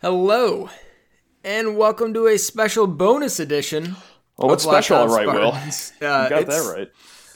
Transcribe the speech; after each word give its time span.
Hello, 0.00 0.70
and 1.44 1.76
welcome 1.76 2.14
to 2.14 2.26
a 2.26 2.38
special 2.38 2.86
bonus 2.86 3.38
edition. 3.38 3.96
Oh, 4.38 4.46
Locked 4.48 4.62
special, 4.62 4.96
all 4.96 5.08
right, 5.08 5.26
Will? 5.26 5.50
Spartans. 5.52 5.92
You 6.00 6.06
Uh, 6.06 6.28
got 6.28 6.42
it's- 6.42 6.64
that 6.66 6.72
right. 6.72 6.88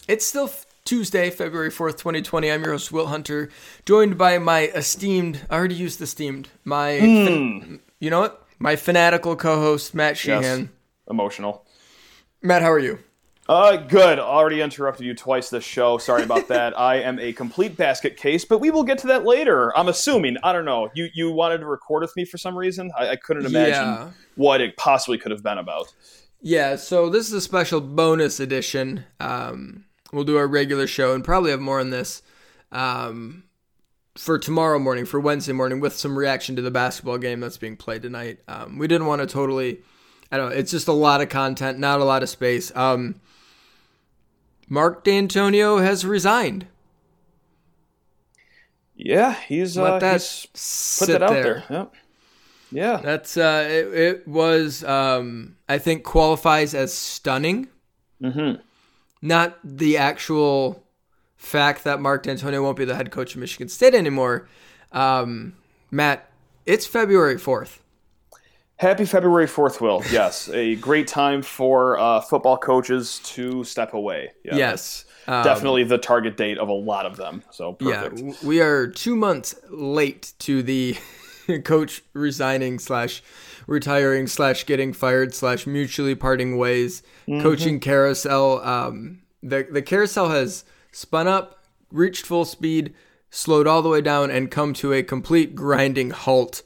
It's 0.08 0.26
still 0.26 0.50
Tuesday, 0.84 1.30
February 1.30 1.70
4th, 1.70 1.96
2020. 1.98 2.50
I'm 2.50 2.62
your 2.62 2.72
host, 2.72 2.92
Will 2.92 3.06
Hunter, 3.06 3.48
joined 3.86 4.18
by 4.18 4.38
my 4.38 4.62
esteemed, 4.68 5.40
I 5.48 5.56
already 5.56 5.74
used 5.76 6.00
esteemed, 6.00 6.48
my, 6.64 6.98
fan- 7.00 7.80
you 8.00 8.10
know 8.10 8.20
what? 8.20 8.46
My 8.58 8.76
fanatical 8.76 9.34
co 9.36 9.56
host, 9.60 9.94
Matt 9.94 10.16
Sheehan. 10.16 10.42
Yes. 10.42 10.68
Emotional. 11.10 11.66
Matt, 12.42 12.62
how 12.62 12.70
are 12.70 12.78
you? 12.78 12.98
Uh, 13.46 13.76
good. 13.76 14.18
Already 14.18 14.62
interrupted 14.62 15.04
you 15.04 15.14
twice 15.14 15.50
this 15.50 15.64
show. 15.64 15.98
Sorry 15.98 16.22
about 16.22 16.48
that. 16.48 16.78
I 16.78 16.96
am 16.96 17.18
a 17.18 17.32
complete 17.34 17.76
basket 17.76 18.16
case, 18.16 18.44
but 18.44 18.58
we 18.58 18.70
will 18.70 18.84
get 18.84 18.98
to 18.98 19.06
that 19.08 19.24
later. 19.24 19.76
I'm 19.76 19.88
assuming. 19.88 20.38
I 20.42 20.52
don't 20.52 20.64
know. 20.64 20.90
You 20.94 21.08
you 21.12 21.30
wanted 21.30 21.58
to 21.58 21.66
record 21.66 22.02
with 22.02 22.16
me 22.16 22.24
for 22.24 22.38
some 22.38 22.56
reason. 22.56 22.90
I, 22.96 23.10
I 23.10 23.16
couldn't 23.16 23.44
imagine 23.44 23.72
Yeah. 23.74 24.10
what 24.36 24.60
it 24.62 24.76
possibly 24.78 25.18
could 25.18 25.30
have 25.30 25.42
been 25.42 25.58
about. 25.58 25.92
Yeah, 26.40 26.76
so 26.76 27.08
this 27.08 27.26
is 27.26 27.32
a 27.32 27.40
special 27.40 27.80
bonus 27.80 28.38
edition. 28.40 29.04
Um, 29.20 29.84
we'll 30.12 30.24
do 30.24 30.36
our 30.36 30.46
regular 30.46 30.86
show 30.86 31.14
and 31.14 31.24
probably 31.24 31.50
have 31.50 31.60
more 31.60 31.80
on 31.80 31.88
this 31.90 32.22
um, 32.70 33.44
for 34.16 34.38
tomorrow 34.38 34.78
morning, 34.78 35.06
for 35.06 35.18
Wednesday 35.20 35.52
morning, 35.54 35.80
with 35.80 35.94
some 35.94 36.18
reaction 36.18 36.54
to 36.56 36.62
the 36.62 36.70
basketball 36.70 37.16
game 37.18 37.40
that's 37.40 37.56
being 37.56 37.76
played 37.78 38.02
tonight. 38.02 38.40
Um, 38.46 38.78
we 38.78 38.86
didn't 38.88 39.06
want 39.06 39.22
to 39.22 39.26
totally, 39.26 39.80
I 40.30 40.36
don't 40.36 40.50
know, 40.50 40.56
it's 40.56 40.70
just 40.70 40.86
a 40.88 40.92
lot 40.92 41.22
of 41.22 41.30
content, 41.30 41.78
not 41.78 42.00
a 42.00 42.04
lot 42.04 42.22
of 42.22 42.28
space. 42.28 42.74
Um, 42.76 43.14
Mark 44.68 45.04
Dantonio 45.04 45.82
has 45.82 46.04
resigned. 46.04 46.66
Yeah, 48.96 49.34
he's 49.34 49.76
Let 49.76 49.94
uh, 49.94 49.98
that 49.98 50.20
he's 50.22 50.98
put 50.98 51.08
that 51.08 51.22
out 51.22 51.30
there. 51.30 51.42
there. 51.42 51.64
Yep. 51.70 51.94
Yeah. 52.70 52.96
That's 52.96 53.36
uh, 53.36 53.66
it, 53.68 53.94
it 53.94 54.28
was 54.28 54.82
um, 54.84 55.56
I 55.68 55.78
think 55.78 56.04
qualifies 56.04 56.74
as 56.74 56.92
stunning. 56.92 57.68
Mm-hmm. 58.22 58.60
Not 59.22 59.58
the 59.62 59.96
actual 59.96 60.82
fact 61.36 61.84
that 61.84 62.00
Mark 62.00 62.24
Dantonio 62.24 62.62
won't 62.62 62.76
be 62.76 62.84
the 62.84 62.94
head 62.94 63.10
coach 63.10 63.34
of 63.34 63.40
Michigan 63.40 63.68
State 63.68 63.94
anymore. 63.94 64.48
Um, 64.92 65.54
Matt, 65.90 66.30
it's 66.66 66.86
February 66.86 67.38
fourth. 67.38 67.80
Happy 68.84 69.06
February 69.06 69.46
4th, 69.46 69.80
Will. 69.80 70.02
Yes, 70.10 70.50
a 70.50 70.74
great 70.74 71.08
time 71.08 71.40
for 71.40 71.98
uh, 71.98 72.20
football 72.20 72.58
coaches 72.58 73.18
to 73.24 73.64
step 73.64 73.94
away. 73.94 74.32
Yeah, 74.44 74.56
Yes, 74.56 75.06
um, 75.26 75.42
definitely 75.42 75.84
the 75.84 75.96
target 75.96 76.36
date 76.36 76.58
of 76.58 76.68
a 76.68 76.74
lot 76.74 77.06
of 77.06 77.16
them. 77.16 77.42
So 77.50 77.72
perfect. 77.72 78.20
Yeah, 78.20 78.32
we 78.46 78.60
are 78.60 78.86
two 78.86 79.16
months 79.16 79.54
late 79.70 80.34
to 80.40 80.62
the 80.62 80.98
coach 81.64 82.02
resigning 82.12 82.78
slash 82.78 83.22
retiring 83.66 84.26
slash 84.26 84.66
getting 84.66 84.92
fired 84.92 85.34
slash 85.34 85.66
mutually 85.66 86.14
parting 86.14 86.58
ways 86.58 87.02
coaching 87.26 87.80
carousel. 87.80 88.60
Um, 88.62 89.22
the 89.42 89.66
the 89.70 89.80
carousel 89.80 90.28
has 90.28 90.66
spun 90.92 91.26
up, 91.26 91.64
reached 91.90 92.26
full 92.26 92.44
speed, 92.44 92.92
slowed 93.30 93.66
all 93.66 93.80
the 93.80 93.88
way 93.88 94.02
down, 94.02 94.30
and 94.30 94.50
come 94.50 94.74
to 94.74 94.92
a 94.92 95.02
complete 95.02 95.54
grinding 95.54 96.10
halt. 96.10 96.62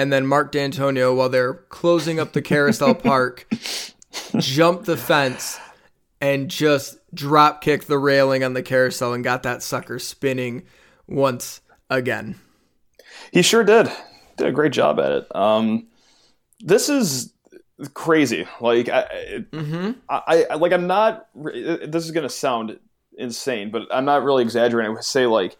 And 0.00 0.10
then 0.10 0.26
Mark 0.26 0.50
Dantonio, 0.50 1.14
while 1.14 1.28
they're 1.28 1.52
closing 1.52 2.18
up 2.18 2.32
the 2.32 2.40
carousel 2.40 2.94
park, 3.10 3.46
jumped 4.38 4.86
the 4.86 4.96
fence 4.96 5.58
and 6.22 6.48
just 6.48 6.96
drop 7.12 7.60
kicked 7.60 7.86
the 7.86 7.98
railing 7.98 8.42
on 8.42 8.54
the 8.54 8.62
carousel 8.62 9.12
and 9.12 9.22
got 9.22 9.42
that 9.42 9.62
sucker 9.62 9.98
spinning 9.98 10.62
once 11.06 11.60
again. 11.90 12.36
He 13.30 13.42
sure 13.42 13.62
did. 13.62 13.92
Did 14.38 14.46
a 14.46 14.52
great 14.52 14.72
job 14.72 14.98
at 14.98 15.12
it. 15.12 15.36
Um, 15.36 15.88
this 16.60 16.88
is 16.88 17.34
crazy. 17.92 18.46
Like 18.58 18.88
I, 18.88 19.44
Mm-hmm. 19.52 19.90
I, 20.08 20.46
I 20.50 20.54
like 20.54 20.72
I'm 20.72 20.86
not. 20.86 21.28
This 21.34 22.06
is 22.06 22.10
gonna 22.10 22.30
sound 22.30 22.78
insane, 23.18 23.70
but 23.70 23.82
I'm 23.92 24.06
not 24.06 24.24
really 24.24 24.44
exaggerating. 24.44 24.92
I 24.92 24.94
would 24.94 25.04
say 25.04 25.26
like 25.26 25.58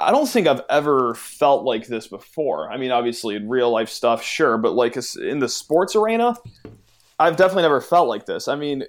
I 0.00 0.10
don't 0.10 0.28
think 0.28 0.46
I've 0.46 0.62
ever 0.70 1.14
felt 1.14 1.64
like 1.64 1.86
this 1.86 2.06
before. 2.06 2.70
I 2.70 2.76
mean, 2.76 2.90
obviously 2.90 3.36
in 3.36 3.48
real 3.48 3.70
life 3.70 3.88
stuff, 3.88 4.22
sure, 4.22 4.56
but 4.56 4.72
like 4.72 4.96
in 5.20 5.38
the 5.38 5.48
sports 5.48 5.94
arena, 5.94 6.36
I've 7.18 7.36
definitely 7.36 7.64
never 7.64 7.80
felt 7.80 8.08
like 8.08 8.24
this. 8.24 8.48
I 8.48 8.56
mean, 8.56 8.84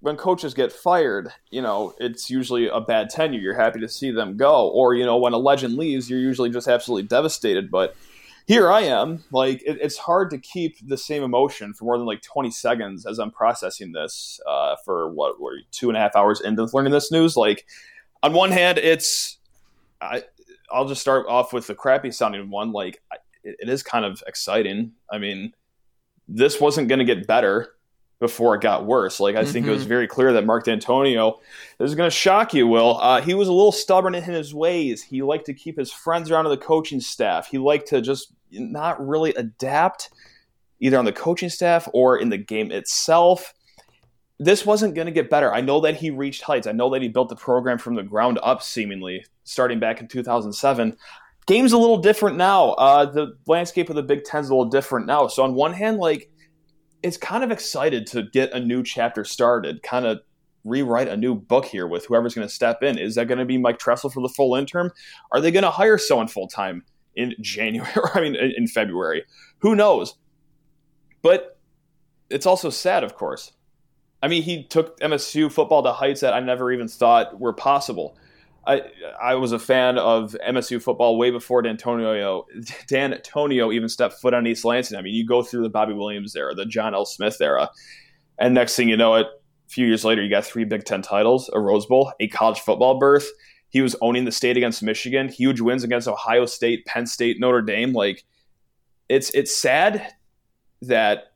when 0.00 0.16
coaches 0.16 0.54
get 0.54 0.72
fired, 0.72 1.30
you 1.50 1.62
know, 1.62 1.94
it's 1.98 2.30
usually 2.30 2.68
a 2.68 2.80
bad 2.80 3.10
tenure. 3.10 3.40
You're 3.40 3.54
happy 3.54 3.80
to 3.80 3.88
see 3.88 4.10
them 4.10 4.36
go, 4.36 4.68
or 4.68 4.94
you 4.94 5.04
know, 5.04 5.18
when 5.18 5.32
a 5.32 5.38
legend 5.38 5.76
leaves, 5.76 6.08
you're 6.08 6.18
usually 6.18 6.50
just 6.50 6.68
absolutely 6.68 7.08
devastated. 7.08 7.70
But 7.70 7.94
here 8.46 8.70
I 8.70 8.82
am, 8.82 9.24
like 9.32 9.62
it, 9.64 9.78
it's 9.80 9.96
hard 9.96 10.30
to 10.30 10.38
keep 10.38 10.76
the 10.86 10.98
same 10.98 11.22
emotion 11.22 11.72
for 11.72 11.84
more 11.84 11.98
than 11.98 12.06
like 12.06 12.22
20 12.22 12.50
seconds 12.50 13.06
as 13.06 13.18
I'm 13.18 13.30
processing 13.30 13.92
this 13.92 14.40
uh, 14.46 14.76
for 14.84 15.08
what 15.08 15.40
were 15.40 15.58
two 15.70 15.88
and 15.88 15.96
a 15.96 16.00
half 16.00 16.16
hours 16.16 16.40
into 16.40 16.68
learning 16.72 16.92
this 16.92 17.10
news. 17.10 17.36
Like, 17.36 17.66
on 18.22 18.32
one 18.32 18.50
hand, 18.50 18.78
it's 18.78 19.38
I, 20.00 20.24
I'll 20.70 20.86
just 20.86 21.00
start 21.00 21.26
off 21.28 21.52
with 21.52 21.66
the 21.66 21.74
crappy 21.74 22.10
sounding 22.10 22.50
one. 22.50 22.72
Like, 22.72 23.02
it, 23.42 23.56
it 23.60 23.68
is 23.68 23.82
kind 23.82 24.04
of 24.04 24.22
exciting. 24.26 24.92
I 25.10 25.18
mean, 25.18 25.52
this 26.28 26.60
wasn't 26.60 26.88
going 26.88 27.00
to 27.00 27.04
get 27.04 27.26
better 27.26 27.74
before 28.20 28.54
it 28.54 28.62
got 28.62 28.86
worse. 28.86 29.20
Like, 29.20 29.36
I 29.36 29.44
think 29.44 29.66
it 29.66 29.70
was 29.70 29.84
very 29.84 30.06
clear 30.06 30.32
that 30.32 30.46
Mark 30.46 30.64
Dantonio, 30.64 31.40
this 31.78 31.90
is 31.90 31.94
going 31.94 32.08
to 32.08 32.16
shock 32.16 32.54
you, 32.54 32.66
Will. 32.66 32.98
Uh, 32.98 33.20
he 33.20 33.34
was 33.34 33.48
a 33.48 33.52
little 33.52 33.72
stubborn 33.72 34.14
in 34.14 34.22
his 34.22 34.54
ways. 34.54 35.02
He 35.02 35.20
liked 35.20 35.46
to 35.46 35.54
keep 35.54 35.76
his 35.76 35.92
friends 35.92 36.30
around 36.30 36.44
the 36.44 36.56
coaching 36.56 37.00
staff. 37.00 37.48
He 37.48 37.58
liked 37.58 37.88
to 37.88 38.00
just 38.00 38.32
not 38.50 39.04
really 39.04 39.34
adapt 39.34 40.10
either 40.80 40.98
on 40.98 41.04
the 41.04 41.12
coaching 41.12 41.50
staff 41.50 41.88
or 41.92 42.16
in 42.16 42.30
the 42.30 42.38
game 42.38 42.70
itself. 42.70 43.52
This 44.38 44.66
wasn't 44.66 44.94
going 44.94 45.06
to 45.06 45.12
get 45.12 45.30
better. 45.30 45.52
I 45.54 45.60
know 45.60 45.80
that 45.80 45.96
he 45.96 46.10
reached 46.10 46.42
heights. 46.42 46.66
I 46.66 46.72
know 46.72 46.90
that 46.90 47.02
he 47.02 47.08
built 47.08 47.28
the 47.28 47.36
program 47.36 47.78
from 47.78 47.94
the 47.94 48.02
ground 48.02 48.38
up, 48.42 48.62
seemingly 48.62 49.24
starting 49.44 49.78
back 49.78 50.00
in 50.00 50.08
2007. 50.08 50.96
Game's 51.46 51.72
a 51.72 51.78
little 51.78 51.98
different 51.98 52.36
now. 52.36 52.70
Uh, 52.70 53.04
the 53.04 53.36
landscape 53.46 53.90
of 53.90 53.96
the 53.96 54.02
Big 54.02 54.24
Ten's 54.24 54.48
a 54.48 54.54
little 54.54 54.70
different 54.70 55.06
now. 55.06 55.28
So 55.28 55.44
on 55.44 55.54
one 55.54 55.72
hand, 55.72 55.98
like 55.98 56.30
it's 57.02 57.16
kind 57.16 57.44
of 57.44 57.50
excited 57.50 58.06
to 58.08 58.22
get 58.22 58.52
a 58.52 58.60
new 58.60 58.82
chapter 58.82 59.24
started, 59.24 59.82
kind 59.82 60.06
of 60.06 60.20
rewrite 60.64 61.08
a 61.08 61.16
new 61.16 61.34
book 61.34 61.66
here 61.66 61.86
with 61.86 62.06
whoever's 62.06 62.34
going 62.34 62.48
to 62.48 62.52
step 62.52 62.82
in. 62.82 62.98
Is 62.98 63.14
that 63.16 63.28
going 63.28 63.38
to 63.38 63.44
be 63.44 63.58
Mike 63.58 63.78
Tressel 63.78 64.10
for 64.10 64.22
the 64.22 64.28
full 64.30 64.54
interim? 64.54 64.90
Are 65.30 65.40
they 65.40 65.50
going 65.50 65.64
to 65.64 65.70
hire 65.70 65.98
someone 65.98 66.28
full 66.28 66.48
time 66.48 66.82
in 67.14 67.34
January? 67.40 67.92
I 68.14 68.20
mean, 68.20 68.34
in 68.34 68.52
in 68.56 68.66
February? 68.66 69.24
Who 69.58 69.76
knows? 69.76 70.16
But 71.22 71.58
it's 72.30 72.46
also 72.46 72.70
sad, 72.70 73.04
of 73.04 73.14
course. 73.14 73.52
I 74.24 74.28
mean, 74.28 74.42
he 74.42 74.62
took 74.62 74.98
MSU 75.00 75.52
football 75.52 75.82
to 75.82 75.92
heights 75.92 76.22
that 76.22 76.32
I 76.32 76.40
never 76.40 76.72
even 76.72 76.88
thought 76.88 77.38
were 77.38 77.52
possible. 77.52 78.16
I 78.66 78.80
I 79.20 79.34
was 79.34 79.52
a 79.52 79.58
fan 79.58 79.98
of 79.98 80.34
MSU 80.48 80.80
football 80.80 81.18
way 81.18 81.30
before 81.30 81.62
Dantonio 81.62 82.44
Dantonio 82.88 83.74
even 83.74 83.90
stepped 83.90 84.14
foot 84.14 84.32
on 84.32 84.46
East 84.46 84.64
Lansing. 84.64 84.96
I 84.96 85.02
mean, 85.02 85.12
you 85.12 85.26
go 85.26 85.42
through 85.42 85.64
the 85.64 85.68
Bobby 85.68 85.92
Williams 85.92 86.34
era, 86.34 86.54
the 86.54 86.64
John 86.64 86.94
L. 86.94 87.04
Smith 87.04 87.36
era, 87.42 87.68
and 88.38 88.54
next 88.54 88.76
thing 88.76 88.88
you 88.88 88.96
know, 88.96 89.14
it 89.14 89.26
a 89.26 89.68
few 89.68 89.86
years 89.86 90.06
later, 90.06 90.22
you 90.22 90.30
got 90.30 90.46
three 90.46 90.64
Big 90.64 90.84
Ten 90.84 91.02
titles, 91.02 91.50
a 91.52 91.60
Rose 91.60 91.84
Bowl, 91.84 92.10
a 92.18 92.26
college 92.28 92.60
football 92.60 92.98
berth. 92.98 93.28
He 93.68 93.82
was 93.82 93.94
owning 94.00 94.24
the 94.24 94.32
state 94.32 94.56
against 94.56 94.82
Michigan, 94.82 95.28
huge 95.28 95.60
wins 95.60 95.84
against 95.84 96.08
Ohio 96.08 96.46
State, 96.46 96.86
Penn 96.86 97.06
State, 97.06 97.40
Notre 97.40 97.60
Dame. 97.60 97.92
Like, 97.92 98.24
it's 99.10 99.28
it's 99.34 99.54
sad 99.54 100.14
that 100.80 101.34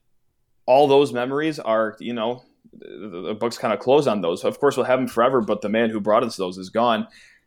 all 0.65 0.89
those 0.89 1.13
memories 1.13 1.59
are, 1.59 1.95
you 2.01 2.15
know, 2.15 2.45
the, 2.73 3.37
book's 3.39 3.59
kind 3.59 3.73
of 3.73 3.81
close 3.81 4.07
on 4.07 4.21
those. 4.21 4.45
Of 4.45 4.59
course, 4.59 4.77
we'll 4.77 4.87
have 4.87 4.99
them 4.99 5.09
forever, 5.09 5.41
but 5.41 5.63
the 5.63 5.69
man 5.69 5.91
who 5.91 6.01
brought 6.01 6.25
us 6.25 6.37
those 6.37 6.59
is 6.59 6.71
gone. 6.71 7.07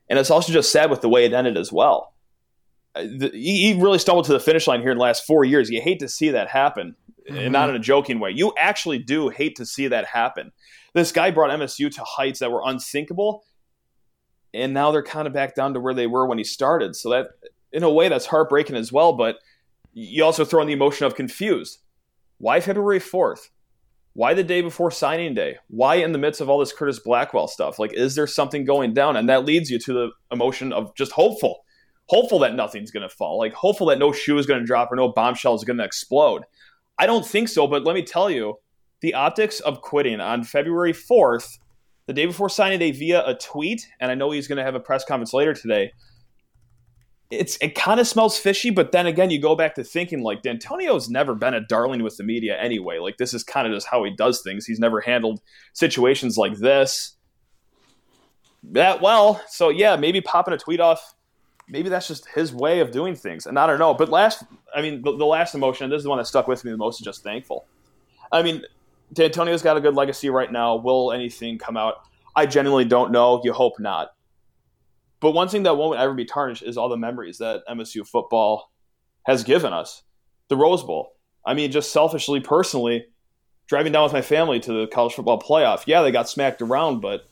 And 0.10 0.20
it's 0.20 0.32
also 0.32 0.52
just 0.52 0.72
sad 0.72 0.90
with 0.90 1.02
the 1.02 1.10
way 1.10 1.26
it 1.26 1.34
ended 1.34 1.58
as 1.58 1.72
well. 1.72 2.14
The- 2.96 3.32
He 3.34 3.78
really 3.80 4.00
stumbled 4.00 4.26
to 4.26 4.34
the 4.34 4.40
finish 4.40 4.68
line 4.68 4.82
here 4.82 4.92
in 4.92 4.98
the 4.98 5.04
last 5.04 5.26
four 5.26 5.46
years. 5.46 5.70
You 5.70 5.82
hate 5.82 6.00
to 6.00 6.10
see 6.10 6.30
that 6.30 6.50
happen, 6.50 6.96
and 7.28 7.52
not 7.52 7.68
mm-hmm. 7.68 7.76
in 7.76 7.76
a 7.76 7.84
joking 7.84 8.20
way. 8.20 8.32
You 8.32 8.54
actually 8.58 9.00
do 9.00 9.30
hate 9.30 9.56
to 9.58 9.66
see 9.66 9.88
that 9.88 10.06
happen. 10.06 10.52
This 10.94 11.12
guy 11.12 11.32
brought 11.32 11.52
MSU 11.52 11.90
to 11.96 12.04
heights 12.04 12.40
that 12.40 12.52
were 12.52 12.62
unthinkable, 12.66 13.44
and 14.54 14.74
now 14.74 14.92
they're 14.92 15.04
kind 15.04 15.28
of 15.28 15.34
back 15.34 15.56
down 15.56 15.74
to 15.74 15.80
where 15.80 15.94
they 15.94 16.08
were 16.08 16.28
when 16.28 16.38
he 16.38 16.44
started. 16.44 16.96
So 16.96 17.10
that, 17.12 17.28
in 17.72 17.84
a 17.84 17.90
way, 17.90 18.10
that's 18.10 18.26
heartbreaking 18.26 18.76
as 18.76 18.92
well. 18.92 19.14
But 19.14 19.38
you 19.94 20.24
also 20.24 20.44
throw 20.44 20.62
in 20.62 20.68
the 20.68 20.74
emotion 20.74 21.06
of 21.06 21.16
confused. 21.16 21.80
Why 22.38 22.60
February 22.60 23.00
fourth? 23.00 23.50
Why 24.14 24.34
the 24.34 24.44
day 24.44 24.62
before 24.62 24.92
signing 24.92 25.34
day? 25.34 25.58
Why 25.68 25.96
in 25.96 26.12
the 26.12 26.20
midst 26.20 26.42
of 26.42 26.50
all 26.50 26.60
this 26.60 26.74
Curtis 26.74 27.00
Blackwell 27.00 27.48
stuff? 27.48 27.80
Like, 27.80 27.94
is 27.94 28.16
there 28.16 28.28
something 28.28 28.66
going 28.66 28.94
down? 28.94 29.16
And 29.16 29.30
that 29.30 29.46
leads 29.46 29.72
you 29.72 29.80
to 29.80 29.94
the 29.94 30.10
emotion 30.32 30.74
of 30.74 30.94
just 30.96 31.14
hopeful, 31.14 31.64
hopeful 32.08 32.40
that 32.40 32.56
nothing's 32.56 32.92
going 32.92 33.08
to 33.08 33.16
fall, 33.16 33.38
like 33.38 33.54
hopeful 33.54 33.88
that 33.88 34.00
no 34.00 34.12
shoe 34.12 34.38
is 34.38 34.46
going 34.46 34.60
to 34.60 34.66
drop 34.66 34.92
or 34.92 34.98
no 34.98 35.14
bombshell 35.14 35.56
is 35.56 35.64
going 35.64 35.78
to 35.78 35.86
explode. 35.86 36.44
I 37.00 37.06
don't 37.06 37.26
think 37.26 37.48
so, 37.48 37.68
but 37.68 37.86
let 37.86 37.96
me 37.96 38.04
tell 38.04 38.30
you, 38.30 38.56
the 39.00 39.14
optics 39.14 39.60
of 39.62 39.82
quitting 39.82 40.20
on 40.20 40.44
February 40.44 40.94
4th, 40.94 41.58
the 42.06 42.14
day 42.14 42.26
before 42.26 42.50
signing 42.50 42.80
day, 42.80 42.92
via 42.92 43.26
a 43.26 43.36
tweet, 43.36 43.88
and 44.00 44.12
I 44.12 44.16
know 44.16 44.32
he's 44.32 44.48
going 44.48 44.58
to 44.58 44.64
have 44.64 44.76
a 44.76 44.80
press 44.80 45.06
conference 45.06 45.34
later 45.34 45.54
today. 45.54 45.94
It's 47.32 47.58
it 47.62 47.76
kind 47.76 48.00
of 48.00 48.08
smells 48.08 48.38
fishy, 48.38 48.70
but 48.70 48.92
then 48.92 49.08
again, 49.08 49.30
you 49.30 49.40
go 49.40 49.56
back 49.56 49.76
to 49.76 49.84
thinking 49.84 50.22
like 50.22 50.44
Dantonio's 50.44 51.10
never 51.10 51.34
been 51.34 51.54
a 51.54 51.62
darling 51.62 52.04
with 52.04 52.18
the 52.18 52.24
media 52.24 52.58
anyway. 52.60 53.00
Like 53.00 53.18
this 53.18 53.34
is 53.34 53.44
kind 53.44 53.66
of 53.66 53.74
just 53.74 53.88
how 53.88 54.04
he 54.04 54.12
does 54.12 54.42
things. 54.42 54.66
He's 54.66 54.80
never 54.80 55.00
handled 55.00 55.42
situations 55.74 56.38
like 56.38 56.58
this 56.58 57.16
that 58.64 59.02
well. 59.02 59.42
So 59.48 59.70
yeah, 59.70 59.96
maybe 59.96 60.22
popping 60.22 60.54
a 60.54 60.58
tweet 60.58 60.80
off, 60.80 61.16
maybe 61.68 61.90
that's 61.90 62.08
just 62.08 62.28
his 62.28 62.54
way 62.54 62.80
of 62.80 62.92
doing 62.92 63.16
things. 63.16 63.46
And 63.46 63.58
I 63.58 63.68
don't 63.68 63.80
know. 63.80 63.94
But 63.94 64.10
last, 64.10 64.44
I 64.76 64.82
mean, 64.82 65.02
the, 65.02 65.18
the 65.18 65.26
last 65.26 65.56
emotion, 65.56 65.90
this 65.90 65.98
is 66.00 66.04
the 66.04 66.10
one 66.10 66.20
that 66.20 66.28
stuck 66.28 66.48
with 66.48 66.64
me 66.64 66.72
the 66.72 66.78
most, 66.78 67.00
is 67.00 67.06
just 67.06 67.24
thankful. 67.24 67.66
I 68.32 68.44
mean, 68.44 68.64
Dantonio's 69.14 69.62
got 69.62 69.78
a 69.78 69.82
good 69.82 69.96
legacy 69.96 70.30
right 70.30 70.52
now. 70.52 70.76
Will 70.76 71.12
anything 71.12 71.58
come 71.58 71.78
out? 71.78 72.06
I 72.36 72.46
genuinely 72.46 72.86
don't 72.86 73.12
know. 73.12 73.42
You 73.44 73.52
hope 73.52 73.80
not. 73.80 74.14
But 75.22 75.32
one 75.32 75.48
thing 75.48 75.64
that 75.64 75.78
won't 75.78 76.00
ever 76.00 76.14
be 76.14 76.26
tarnished 76.26 76.64
is 76.64 76.78
all 76.78 76.90
the 76.90 76.98
memories 76.98 77.38
that 77.38 77.64
MSU 77.70 78.06
football 78.06 78.72
has 79.24 79.44
given 79.44 79.72
us. 79.72 80.04
The 80.50 80.58
Rose 80.58 80.84
Bowl. 80.84 81.14
I 81.46 81.54
mean, 81.54 81.72
just 81.72 81.94
selfishly, 81.94 82.40
personally, 82.42 83.06
driving 83.68 83.94
down 83.94 84.04
with 84.04 84.14
my 84.14 84.22
family 84.22 84.60
to 84.60 84.74
the 84.74 84.88
college 84.88 85.14
football 85.14 85.40
playoff. 85.40 85.84
Yeah, 85.86 86.02
they 86.02 86.12
got 86.12 86.28
smacked 86.28 86.62
around, 86.62 87.02
but 87.02 87.30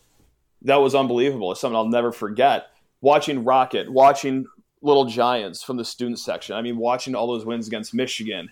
that 0.62 0.77
was 0.77 0.95
unbelievable. 0.95 1.51
It's 1.51 1.62
something 1.62 1.75
I'll 1.75 1.88
never 1.88 2.12
forget. 2.12 2.68
Watching 3.01 3.44
Rocket, 3.44 3.91
watching 3.91 4.45
Little 4.81 5.06
Giants 5.06 5.63
from 5.63 5.77
the 5.77 5.86
student 5.86 6.19
section. 6.19 6.56
I 6.56 6.62
mean, 6.62 6.77
watching 6.77 7.15
all 7.15 7.27
those 7.27 7.45
wins 7.45 7.68
against 7.68 7.94
Michigan. 7.94 8.50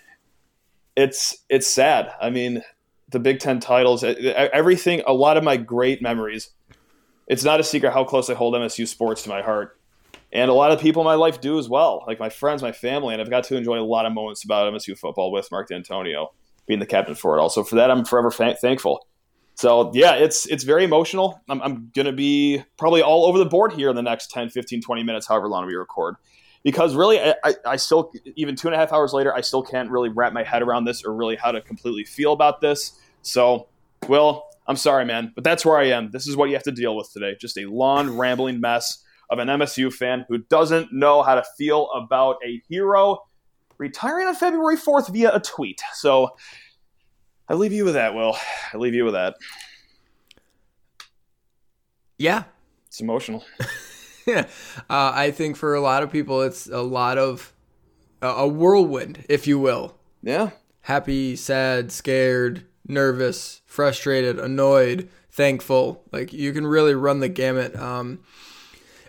It's 0.96 1.44
it's 1.48 1.68
sad. 1.68 2.12
I 2.20 2.32
mean, 2.32 2.64
the 3.10 3.20
Big 3.20 3.40
Ten 3.40 3.60
titles, 3.60 4.04
everything. 4.04 5.04
A 5.06 5.14
lot 5.14 5.38
of 5.38 5.44
my 5.44 5.58
great 5.58 6.02
memories 6.02 6.50
it's 7.28 7.44
not 7.44 7.60
a 7.60 7.64
secret 7.64 7.92
how 7.94 8.04
close 8.04 8.30
I 8.30 8.34
hold 8.34 8.54
MSU 8.54 8.88
sports 8.88 9.24
to 9.24 9.30
my 9.30 9.42
heart. 9.42 9.80
And 10.32 10.50
a 10.50 10.54
lot 10.54 10.72
of 10.72 10.80
people 10.80 11.02
in 11.02 11.06
my 11.06 11.16
life 11.16 11.40
do 11.40 11.58
as 11.58 11.70
well, 11.70 12.04
like 12.06 12.20
my 12.20 12.30
friends, 12.30 12.62
my 12.62 12.72
family, 12.72 13.14
and 13.14 13.22
I've 13.22 13.30
got 13.30 13.46
to 13.46 13.56
enjoy 13.56 13.80
a 13.80 13.82
lot 13.82 14.06
of 14.06 14.14
moments 14.14 14.44
about 14.44 14.72
MSU 14.74 14.98
football 14.98 15.32
with 15.32 15.50
Mark 15.52 15.70
Dantonio 15.70 16.28
being 16.66 16.80
the 16.80 16.86
captain 16.86 17.16
for 17.16 17.38
it. 17.38 17.42
Also, 17.42 17.64
for 17.64 17.76
that, 17.76 17.90
I'm 17.90 18.04
forever 18.04 18.30
fa- 18.30 18.58
thankful. 18.60 19.08
So, 19.56 19.92
yeah, 19.94 20.16
it's 20.16 20.46
it's 20.48 20.64
very 20.64 20.84
emotional. 20.84 21.42
I'm, 21.50 21.62
I'm 21.62 21.92
going 21.96 22.06
to 22.06 22.12
be 22.12 22.62
probably 22.78 23.02
all 23.02 23.26
over 23.26 23.40
the 23.40 23.46
board 23.46 23.74
here 23.74 23.90
in 23.90 23.96
the 23.96 24.04
next 24.04 24.30
10, 24.30 24.50
15, 24.50 24.82
20 24.82 25.04
minutes, 25.04 25.28
however 25.28 25.48
long 25.48 25.66
we 25.66 25.74
record. 25.76 26.16
Because 26.64 26.94
really, 26.94 27.20
I, 27.20 27.34
I, 27.44 27.56
I 27.66 27.76
still, 27.78 28.12
even 28.36 28.56
two 28.56 28.68
and 28.68 28.76
a 28.76 28.78
half 28.78 28.92
hours 28.92 29.14
later, 29.14 29.34
I 29.34 29.42
still 29.42 29.64
can't 29.64 29.90
really 29.90 30.10
wrap 30.10 30.34
my 30.34 30.44
head 30.44 30.62
around 30.62 30.84
this 30.84 31.04
or 31.04 31.14
really 31.14 31.38
how 31.38 31.52
to 31.52 31.62
completely 31.62 32.04
feel 32.04 32.34
about 32.34 32.60
this. 32.62 33.00
So, 33.22 33.68
Will, 34.08 34.47
I'm 34.68 34.76
sorry, 34.76 35.06
man, 35.06 35.32
but 35.34 35.44
that's 35.44 35.66
where 35.66 35.78
I 35.78 35.86
am. 35.88 36.12
This 36.12 36.28
is 36.28 36.36
what 36.36 36.50
you 36.50 36.56
have 36.56 36.64
to 36.64 36.72
deal 36.72 36.96
with 36.96 37.12
today. 37.14 37.36
Just 37.40 37.58
a 37.58 37.66
long, 37.66 38.18
rambling 38.18 38.60
mess 38.60 39.04
of 39.30 39.40
an 39.40 39.48
MSU 39.48 39.92
fan 39.92 40.26
who 40.28 40.40
doesn't 40.40 40.92
know 40.92 41.22
how 41.22 41.36
to 41.36 41.44
feel 41.58 41.90
about 41.92 42.38
a 42.46 42.62
hero 42.68 43.20
retiring 43.78 44.28
on 44.28 44.36
February 44.36 44.78
4th 44.78 45.12
via 45.12 45.34
a 45.34 45.40
tweet. 45.40 45.82
So 45.94 46.36
I 47.48 47.54
leave 47.54 47.74
you 47.74 47.86
with 47.86 47.94
that, 47.94 48.14
Will. 48.14 48.36
I 48.74 48.78
leave 48.78 48.94
you 48.94 49.06
with 49.06 49.14
that. 49.14 49.36
Yeah. 52.18 52.44
It's 52.88 53.00
emotional. 53.00 53.44
yeah. 54.26 54.48
Uh, 54.90 55.12
I 55.14 55.32
think 55.32 55.58
for 55.58 55.76
a 55.76 55.82
lot 55.82 56.04
of 56.04 56.12
people, 56.12 56.42
it's 56.42 56.68
a 56.68 56.82
lot 56.82 57.18
of 57.18 57.54
uh, 58.22 58.34
a 58.38 58.48
whirlwind, 58.48 59.26
if 59.30 59.48
you 59.48 59.60
will. 59.60 59.98
Yeah. 60.22 60.52
Happy, 60.82 61.36
sad, 61.36 61.92
scared, 61.92 62.66
nervous, 62.88 63.62
frustrated, 63.66 64.40
annoyed, 64.40 65.10
thankful. 65.32 66.04
Like 66.12 66.34
you 66.34 66.54
can 66.54 66.66
really 66.66 66.96
run 66.96 67.20
the 67.20 67.30
gamut. 67.30 67.76
Um, 67.76 68.20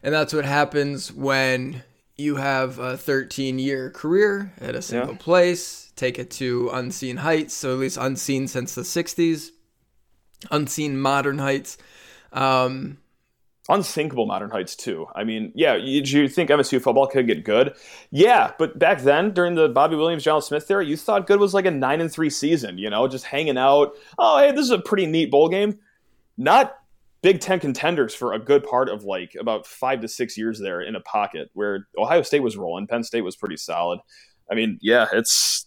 and 0.02 0.14
that's 0.14 0.32
what 0.32 0.44
happens 0.44 1.12
when 1.12 1.82
you 2.16 2.36
have 2.36 2.78
a 2.78 2.96
13 2.96 3.58
year 3.58 3.90
career 3.90 4.52
at 4.60 4.74
a 4.74 4.82
single 4.82 5.12
yeah. 5.12 5.18
place, 5.18 5.92
take 5.96 6.18
it 6.18 6.30
to 6.32 6.68
unseen 6.72 7.18
heights, 7.18 7.54
so 7.54 7.72
at 7.72 7.78
least 7.78 7.96
unseen 7.98 8.48
since 8.48 8.74
the 8.74 8.82
60s, 8.82 9.50
unseen 10.50 10.98
modern 10.98 11.38
heights. 11.38 11.78
Um, 12.32 12.98
unthinkable 13.68 14.26
modern 14.26 14.50
heights 14.50 14.74
too. 14.74 15.06
I 15.14 15.24
mean, 15.24 15.52
yeah, 15.54 15.76
you, 15.76 16.02
you 16.02 16.28
think 16.28 16.50
MSU 16.50 16.80
football 16.80 17.06
could 17.06 17.26
get 17.26 17.44
good? 17.44 17.74
Yeah, 18.10 18.52
but 18.58 18.78
back 18.78 19.02
then 19.02 19.32
during 19.32 19.54
the 19.54 19.68
Bobby 19.68 19.96
Williams, 19.96 20.24
John 20.24 20.40
Smith 20.40 20.70
era, 20.70 20.84
you 20.84 20.96
thought 20.96 21.26
good 21.26 21.40
was 21.40 21.54
like 21.54 21.66
a 21.66 21.70
nine 21.70 22.00
and 22.00 22.10
three 22.10 22.30
season. 22.30 22.78
You 22.78 22.90
know, 22.90 23.06
just 23.08 23.24
hanging 23.24 23.58
out. 23.58 23.92
Oh, 24.18 24.38
hey, 24.38 24.52
this 24.52 24.62
is 24.62 24.70
a 24.70 24.78
pretty 24.78 25.06
neat 25.06 25.30
bowl 25.30 25.48
game. 25.48 25.78
Not 26.36 26.76
Big 27.22 27.40
Ten 27.40 27.60
contenders 27.60 28.14
for 28.14 28.32
a 28.32 28.38
good 28.38 28.64
part 28.64 28.88
of 28.88 29.04
like 29.04 29.36
about 29.38 29.66
five 29.66 30.00
to 30.00 30.08
six 30.08 30.38
years 30.38 30.60
there 30.60 30.80
in 30.80 30.94
a 30.94 31.00
pocket 31.00 31.50
where 31.52 31.86
Ohio 31.98 32.22
State 32.22 32.42
was 32.42 32.56
rolling, 32.56 32.86
Penn 32.86 33.04
State 33.04 33.22
was 33.22 33.36
pretty 33.36 33.56
solid. 33.56 34.00
I 34.50 34.54
mean, 34.54 34.78
yeah, 34.80 35.06
it's 35.12 35.66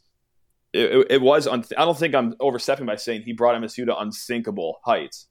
it, 0.74 1.08
it 1.10 1.22
was. 1.22 1.48
Un- 1.48 1.66
I 1.78 1.86
don't 1.86 1.98
think 1.98 2.16
I'm 2.16 2.36
overstepping 2.40 2.86
by 2.86 2.96
saying 2.96 3.24
he 3.24 3.34
brought 3.34 3.62
MSU 3.62 3.86
to 3.86 3.98
unsinkable 3.98 4.80
heights. 4.86 5.28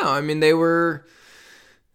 No, 0.00 0.10
I 0.10 0.20
mean 0.20 0.40
they 0.40 0.52
were 0.52 1.06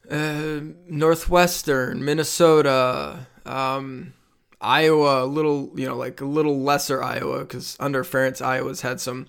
uh, 0.09 0.59
Northwestern, 0.87 2.03
Minnesota, 2.03 3.27
um, 3.45 4.13
Iowa, 4.61 5.23
a 5.23 5.25
little, 5.25 5.71
you 5.75 5.85
know, 5.85 5.95
like 5.95 6.21
a 6.21 6.25
little 6.25 6.61
lesser 6.61 7.03
Iowa, 7.03 7.39
because 7.39 7.77
under 7.79 8.03
Ferentz, 8.03 8.43
Iowa's 8.43 8.81
had 8.81 9.01
some 9.01 9.27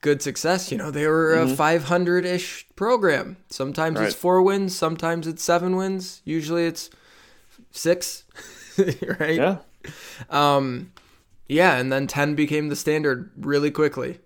good 0.00 0.22
success. 0.22 0.70
You 0.70 0.78
know, 0.78 0.90
they 0.90 1.06
were 1.06 1.34
a 1.34 1.46
mm-hmm. 1.46 1.54
500 1.54 2.24
ish 2.24 2.66
program. 2.76 3.36
Sometimes 3.50 3.98
right. 3.98 4.06
it's 4.06 4.14
four 4.14 4.42
wins, 4.42 4.76
sometimes 4.76 5.26
it's 5.26 5.42
seven 5.42 5.76
wins. 5.76 6.20
Usually 6.24 6.66
it's 6.66 6.90
six, 7.70 8.24
right? 9.20 9.36
Yeah. 9.36 9.58
Um, 10.30 10.92
yeah, 11.48 11.76
and 11.76 11.90
then 11.90 12.06
10 12.06 12.34
became 12.34 12.68
the 12.68 12.76
standard 12.76 13.30
really 13.36 13.70
quickly. 13.70 14.20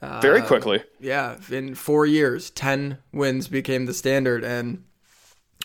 Very 0.00 0.40
uh, 0.40 0.46
quickly. 0.46 0.82
Yeah, 1.00 1.36
in 1.50 1.74
four 1.74 2.06
years, 2.06 2.50
10 2.50 2.98
wins 3.12 3.48
became 3.48 3.86
the 3.86 3.94
standard. 3.94 4.44
And 4.44 4.84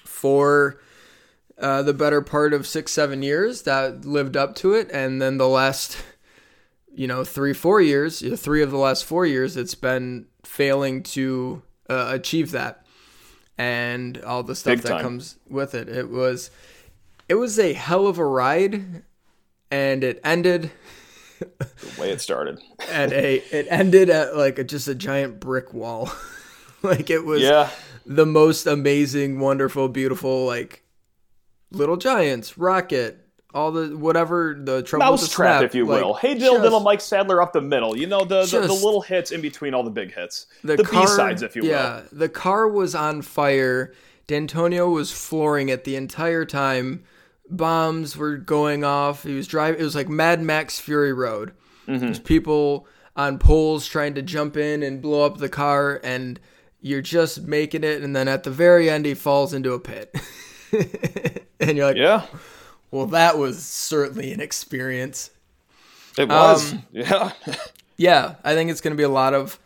for 0.03 0.79
uh, 1.57 1.81
the 1.83 1.93
better 1.93 2.21
part 2.21 2.53
of 2.53 2.67
six, 2.67 2.91
seven 2.91 3.21
years, 3.21 3.63
that 3.63 4.05
lived 4.05 4.37
up 4.37 4.55
to 4.55 4.73
it. 4.73 4.89
And 4.91 5.21
then 5.21 5.37
the 5.37 5.47
last, 5.47 5.97
you 6.93 7.07
know, 7.07 7.23
three, 7.23 7.53
four 7.53 7.81
years, 7.81 8.23
three 8.39 8.61
of 8.61 8.71
the 8.71 8.77
last 8.77 9.05
four 9.05 9.25
years, 9.25 9.57
it's 9.57 9.75
been 9.75 10.27
failing 10.43 11.03
to 11.03 11.61
uh, 11.89 12.11
achieve 12.13 12.51
that. 12.51 12.85
And 13.57 14.21
all 14.23 14.43
the 14.43 14.55
stuff 14.55 14.81
that 14.83 15.01
comes 15.01 15.37
with 15.49 15.75
it. 15.75 15.89
It 15.89 16.09
was, 16.09 16.49
it 17.27 17.35
was 17.35 17.59
a 17.59 17.73
hell 17.73 18.07
of 18.07 18.17
a 18.17 18.25
ride, 18.25 19.03
and 19.69 20.01
it 20.01 20.21
ended 20.23 20.71
the 21.39 22.01
way 22.01 22.11
it 22.11 22.21
started. 22.21 22.59
at 22.89 23.11
a 23.11 23.35
it 23.51 23.67
ended 23.69 24.09
at 24.09 24.35
like 24.35 24.59
a, 24.59 24.63
just 24.63 24.87
a 24.87 24.95
giant 24.95 25.39
brick 25.39 25.73
wall. 25.73 26.11
like 26.81 27.09
it 27.09 27.25
was 27.25 27.41
yeah. 27.41 27.69
the 28.05 28.25
most 28.25 28.65
amazing, 28.65 29.39
wonderful, 29.39 29.87
beautiful 29.87 30.45
like 30.45 30.83
little 31.71 31.97
giants, 31.97 32.57
rocket, 32.57 33.25
all 33.53 33.71
the 33.71 33.97
whatever 33.97 34.55
the 34.59 34.83
trouble 34.83 35.05
mouse 35.05 35.29
trap, 35.29 35.63
if 35.63 35.73
you 35.73 35.85
like, 35.85 36.03
will. 36.03 36.13
Hey, 36.13 36.35
Dill, 36.35 36.59
little 36.59 36.79
Mike 36.79 37.01
Sadler 37.01 37.41
up 37.41 37.53
the 37.53 37.61
middle. 37.61 37.97
You 37.97 38.07
know 38.07 38.23
the, 38.25 38.45
the, 38.45 38.61
the 38.61 38.73
little 38.73 39.01
hits 39.01 39.31
in 39.31 39.41
between 39.41 39.73
all 39.73 39.83
the 39.83 39.89
big 39.89 40.13
hits. 40.13 40.47
The, 40.63 40.77
the 40.77 40.83
B 40.83 41.07
sides, 41.07 41.41
if 41.41 41.55
you 41.55 41.63
will. 41.63 41.69
Yeah, 41.69 42.01
the 42.11 42.29
car 42.29 42.67
was 42.67 42.93
on 42.95 43.21
fire. 43.21 43.93
Dantonio 44.27 44.93
was 44.93 45.11
flooring 45.11 45.69
it 45.69 45.85
the 45.85 45.95
entire 45.95 46.45
time 46.45 47.03
bombs 47.49 48.15
were 48.15 48.37
going 48.37 48.83
off. 48.83 49.23
He 49.23 49.35
was 49.35 49.47
driving. 49.47 49.79
It 49.79 49.83
was 49.83 49.95
like 49.95 50.09
Mad 50.09 50.41
Max 50.41 50.79
Fury 50.79 51.13
Road. 51.13 51.53
Mm-hmm. 51.87 51.99
There's 51.99 52.19
people 52.19 52.87
on 53.15 53.39
poles 53.39 53.87
trying 53.87 54.13
to 54.15 54.21
jump 54.21 54.57
in 54.57 54.83
and 54.83 55.01
blow 55.01 55.25
up 55.25 55.37
the 55.37 55.49
car, 55.49 55.99
and 56.03 56.39
you're 56.81 57.01
just 57.01 57.41
making 57.43 57.83
it. 57.83 58.01
And 58.01 58.15
then 58.15 58.27
at 58.27 58.43
the 58.43 58.51
very 58.51 58.89
end, 58.89 59.05
he 59.05 59.13
falls 59.13 59.53
into 59.53 59.73
a 59.73 59.79
pit, 59.79 60.15
and 61.59 61.77
you're 61.77 61.87
like, 61.87 61.97
"Yeah, 61.97 62.25
well, 62.91 63.07
that 63.07 63.37
was 63.37 63.63
certainly 63.63 64.31
an 64.31 64.39
experience." 64.39 65.31
It 66.17 66.27
was, 66.27 66.73
um, 66.73 66.83
yeah, 66.91 67.31
yeah. 67.97 68.35
I 68.43 68.53
think 68.53 68.71
it's 68.71 68.81
going 68.81 68.93
to 68.93 68.97
be 68.97 69.03
a 69.03 69.09
lot 69.09 69.33
of 69.33 69.59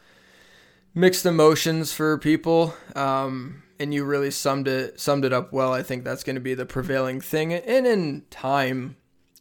mixed 0.93 1.25
emotions 1.25 1.93
for 1.93 2.17
people. 2.17 2.75
Um, 2.95 3.62
and 3.80 3.94
you 3.94 4.06
really 4.06 4.32
summed 4.32 4.68
it 4.68 5.00
summed 5.00 5.25
it 5.25 5.34
up 5.34 5.51
well. 5.51 5.74
I 5.74 5.84
think 5.84 6.03
that's 6.03 6.24
going 6.24 6.36
to 6.36 6.42
be 6.42 6.53
the 6.53 6.65
prevailing 6.65 7.22
thing, 7.22 7.53
and 7.53 7.88
in 7.88 8.24
time, 8.30 8.98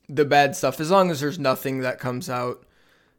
the 0.09 0.25
bad 0.25 0.57
stuff. 0.57 0.81
As 0.81 0.91
long 0.91 1.11
as 1.11 1.21
there's 1.21 1.39
nothing 1.39 1.81
that 1.81 1.99
comes 1.99 2.29
out, 2.31 2.65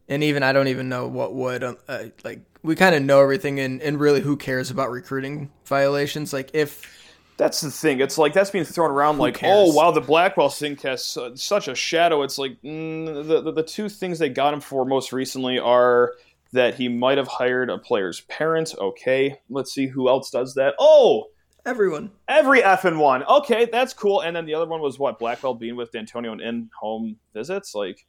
and 0.07 0.23
even 0.23 0.43
I 0.43 0.53
don't 0.53 0.67
even 0.67 0.89
know 0.89 1.07
what 1.07 1.33
would 1.33 1.63
uh, 1.63 1.75
like. 2.23 2.41
We 2.61 2.75
kind 2.75 2.95
of 2.95 3.03
know 3.03 3.21
everything, 3.21 3.59
and 3.59 3.81
and 3.81 3.99
really, 3.99 4.21
who 4.21 4.37
cares 4.37 4.71
about 4.71 4.91
recruiting 4.91 5.51
violations? 5.65 6.33
Like 6.33 6.51
if. 6.53 6.99
That's 7.35 7.61
the 7.61 7.71
thing. 7.71 7.99
It's 7.99 8.19
like 8.19 8.31
that's 8.31 8.51
being 8.51 8.63
thrown 8.63 8.91
around 8.91 9.17
like, 9.17 9.39
oh 9.41 9.73
wow, 9.73 9.89
the 9.89 10.01
Blackwell 10.01 10.49
thing 10.49 10.75
casts 10.75 11.17
uh, 11.17 11.35
such 11.35 11.67
a 11.67 11.73
shadow. 11.73 12.21
It's 12.21 12.37
like 12.37 12.61
mm, 12.61 13.27
the, 13.27 13.41
the 13.41 13.51
the 13.51 13.63
two 13.63 13.89
things 13.89 14.19
they 14.19 14.29
got 14.29 14.53
him 14.53 14.61
for 14.61 14.85
most 14.85 15.11
recently 15.11 15.57
are 15.57 16.13
that 16.53 16.75
he 16.75 16.87
might 16.87 17.17
have 17.17 17.27
hired 17.27 17.69
a 17.69 17.77
player's 17.77 18.21
parent. 18.21 18.73
Okay, 18.77 19.39
let's 19.49 19.73
see 19.73 19.87
who 19.87 20.07
else 20.07 20.31
does 20.31 20.53
that. 20.55 20.75
Oh, 20.79 21.27
Everyone. 21.65 22.11
Every 22.27 22.61
effing 22.61 22.97
one. 22.97 23.23
Okay, 23.23 23.67
that's 23.71 23.93
cool. 23.93 24.19
And 24.19 24.35
then 24.35 24.45
the 24.45 24.53
other 24.53 24.65
one 24.65 24.81
was 24.81 24.99
what? 24.99 25.17
Blackwell 25.17 25.53
being 25.53 25.77
with 25.77 25.93
Dantonio 25.93 26.33
and 26.33 26.41
in-home 26.41 27.17
visits. 27.33 27.73
Like, 27.73 28.05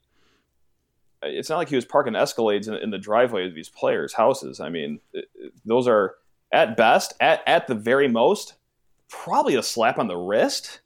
it's 1.23 1.49
not 1.49 1.59
like 1.59 1.69
he 1.69 1.77
was 1.77 1.85
parking 1.85 2.15
Escalades 2.15 2.67
in, 2.67 2.75
in 2.75 2.91
the 2.91 2.99
driveway 2.99 3.47
of 3.47 3.55
these 3.55 3.69
players' 3.69 4.15
houses. 4.15 4.59
I 4.59 4.71
mean, 4.71 5.01
it, 5.13 5.27
it, 5.37 5.53
those 5.65 5.87
are 5.87 6.17
at 6.53 6.77
best, 6.77 7.15
at 7.21 7.43
at 7.47 7.69
the 7.69 7.77
very 7.77 8.09
most, 8.09 8.55
probably 9.09 9.55
a 9.55 9.63
slap 9.63 9.99
on 9.99 10.09
the 10.09 10.17
wrist, 10.17 10.81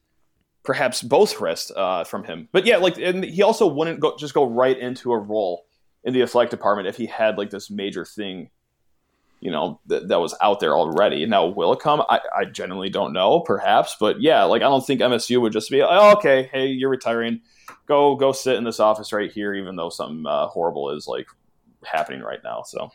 perhaps 0.63 1.03
both 1.03 1.41
wrists 1.41 1.73
uh, 1.75 2.05
from 2.05 2.25
him. 2.25 2.49
But 2.53 2.67
yeah, 2.67 2.77
like, 2.77 2.99
and 2.99 3.25
he 3.25 3.43
also 3.43 3.67
wouldn't 3.67 4.01
go 4.01 4.15
just 4.19 4.35
go 4.35 4.45
right 4.45 4.79
into 4.79 5.13
a 5.13 5.19
role 5.19 5.65
in 6.05 6.15
the 6.15 6.23
athletic 6.23 6.51
department 6.51 6.89
if 6.89 6.97
he 6.97 7.07
had 7.07 7.37
like 7.39 7.51
this 7.51 7.71
major 7.71 8.05
thing 8.05 8.51
you 9.41 9.51
know 9.53 9.79
th- 9.89 10.03
that 10.09 10.19
was 10.19 10.35
out 10.41 10.59
there 10.59 10.77
already. 10.77 11.25
Now 11.27 11.47
will 11.47 11.73
it 11.73 11.79
come? 11.81 12.03
I, 12.09 12.21
I 12.37 12.45
genuinely 12.45 12.91
don't 12.91 13.13
know, 13.13 13.39
perhaps, 13.41 13.97
but 14.01 14.21
yeah, 14.21 14.43
like 14.45 14.63
I 14.63 14.65
don't 14.65 14.85
think 14.85 15.01
MSU 15.01 15.41
would 15.41 15.53
just 15.53 15.71
be 15.71 15.81
oh, 15.81 16.13
okay. 16.17 16.49
Hey, 16.53 16.67
you're 16.67 16.91
retiring. 16.91 17.41
Go 17.87 18.17
go 18.17 18.33
sit 18.33 18.57
in 18.57 18.65
this 18.65 18.81
office 18.81 19.13
right 19.13 19.31
here, 19.31 19.55
even 19.55 19.77
though 19.77 19.91
something 19.91 20.27
uh, 20.27 20.49
horrible 20.49 20.91
is 20.91 21.07
like 21.07 21.29
happening 21.85 22.21
right 22.21 22.41
now. 22.43 22.63
So 22.63 22.91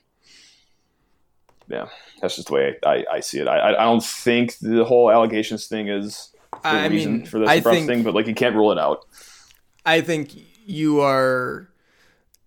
yeah, 1.69 1.87
that's 2.21 2.35
just 2.35 2.49
the 2.49 2.53
way 2.53 2.75
I, 2.85 2.89
I, 2.89 3.05
I 3.13 3.19
see 3.21 3.39
it. 3.39 3.47
I, 3.47 3.69
I 3.69 3.83
don't 3.85 4.03
think 4.03 4.57
the 4.59 4.83
whole 4.83 5.09
allegations 5.09 5.67
thing 5.67 5.87
is 5.87 6.31
the 6.51 6.67
I 6.67 6.87
reason 6.87 7.17
mean, 7.19 7.25
for 7.25 7.39
this 7.39 7.49
I 7.49 7.61
think- 7.61 7.87
thing, 7.87 8.03
but 8.03 8.13
like 8.13 8.27
you 8.27 8.35
can't 8.35 8.55
rule 8.55 8.71
it 8.71 8.77
out. 8.79 9.05
I 9.85 10.01
think 10.01 10.31
you 10.65 10.99
are 11.01 11.69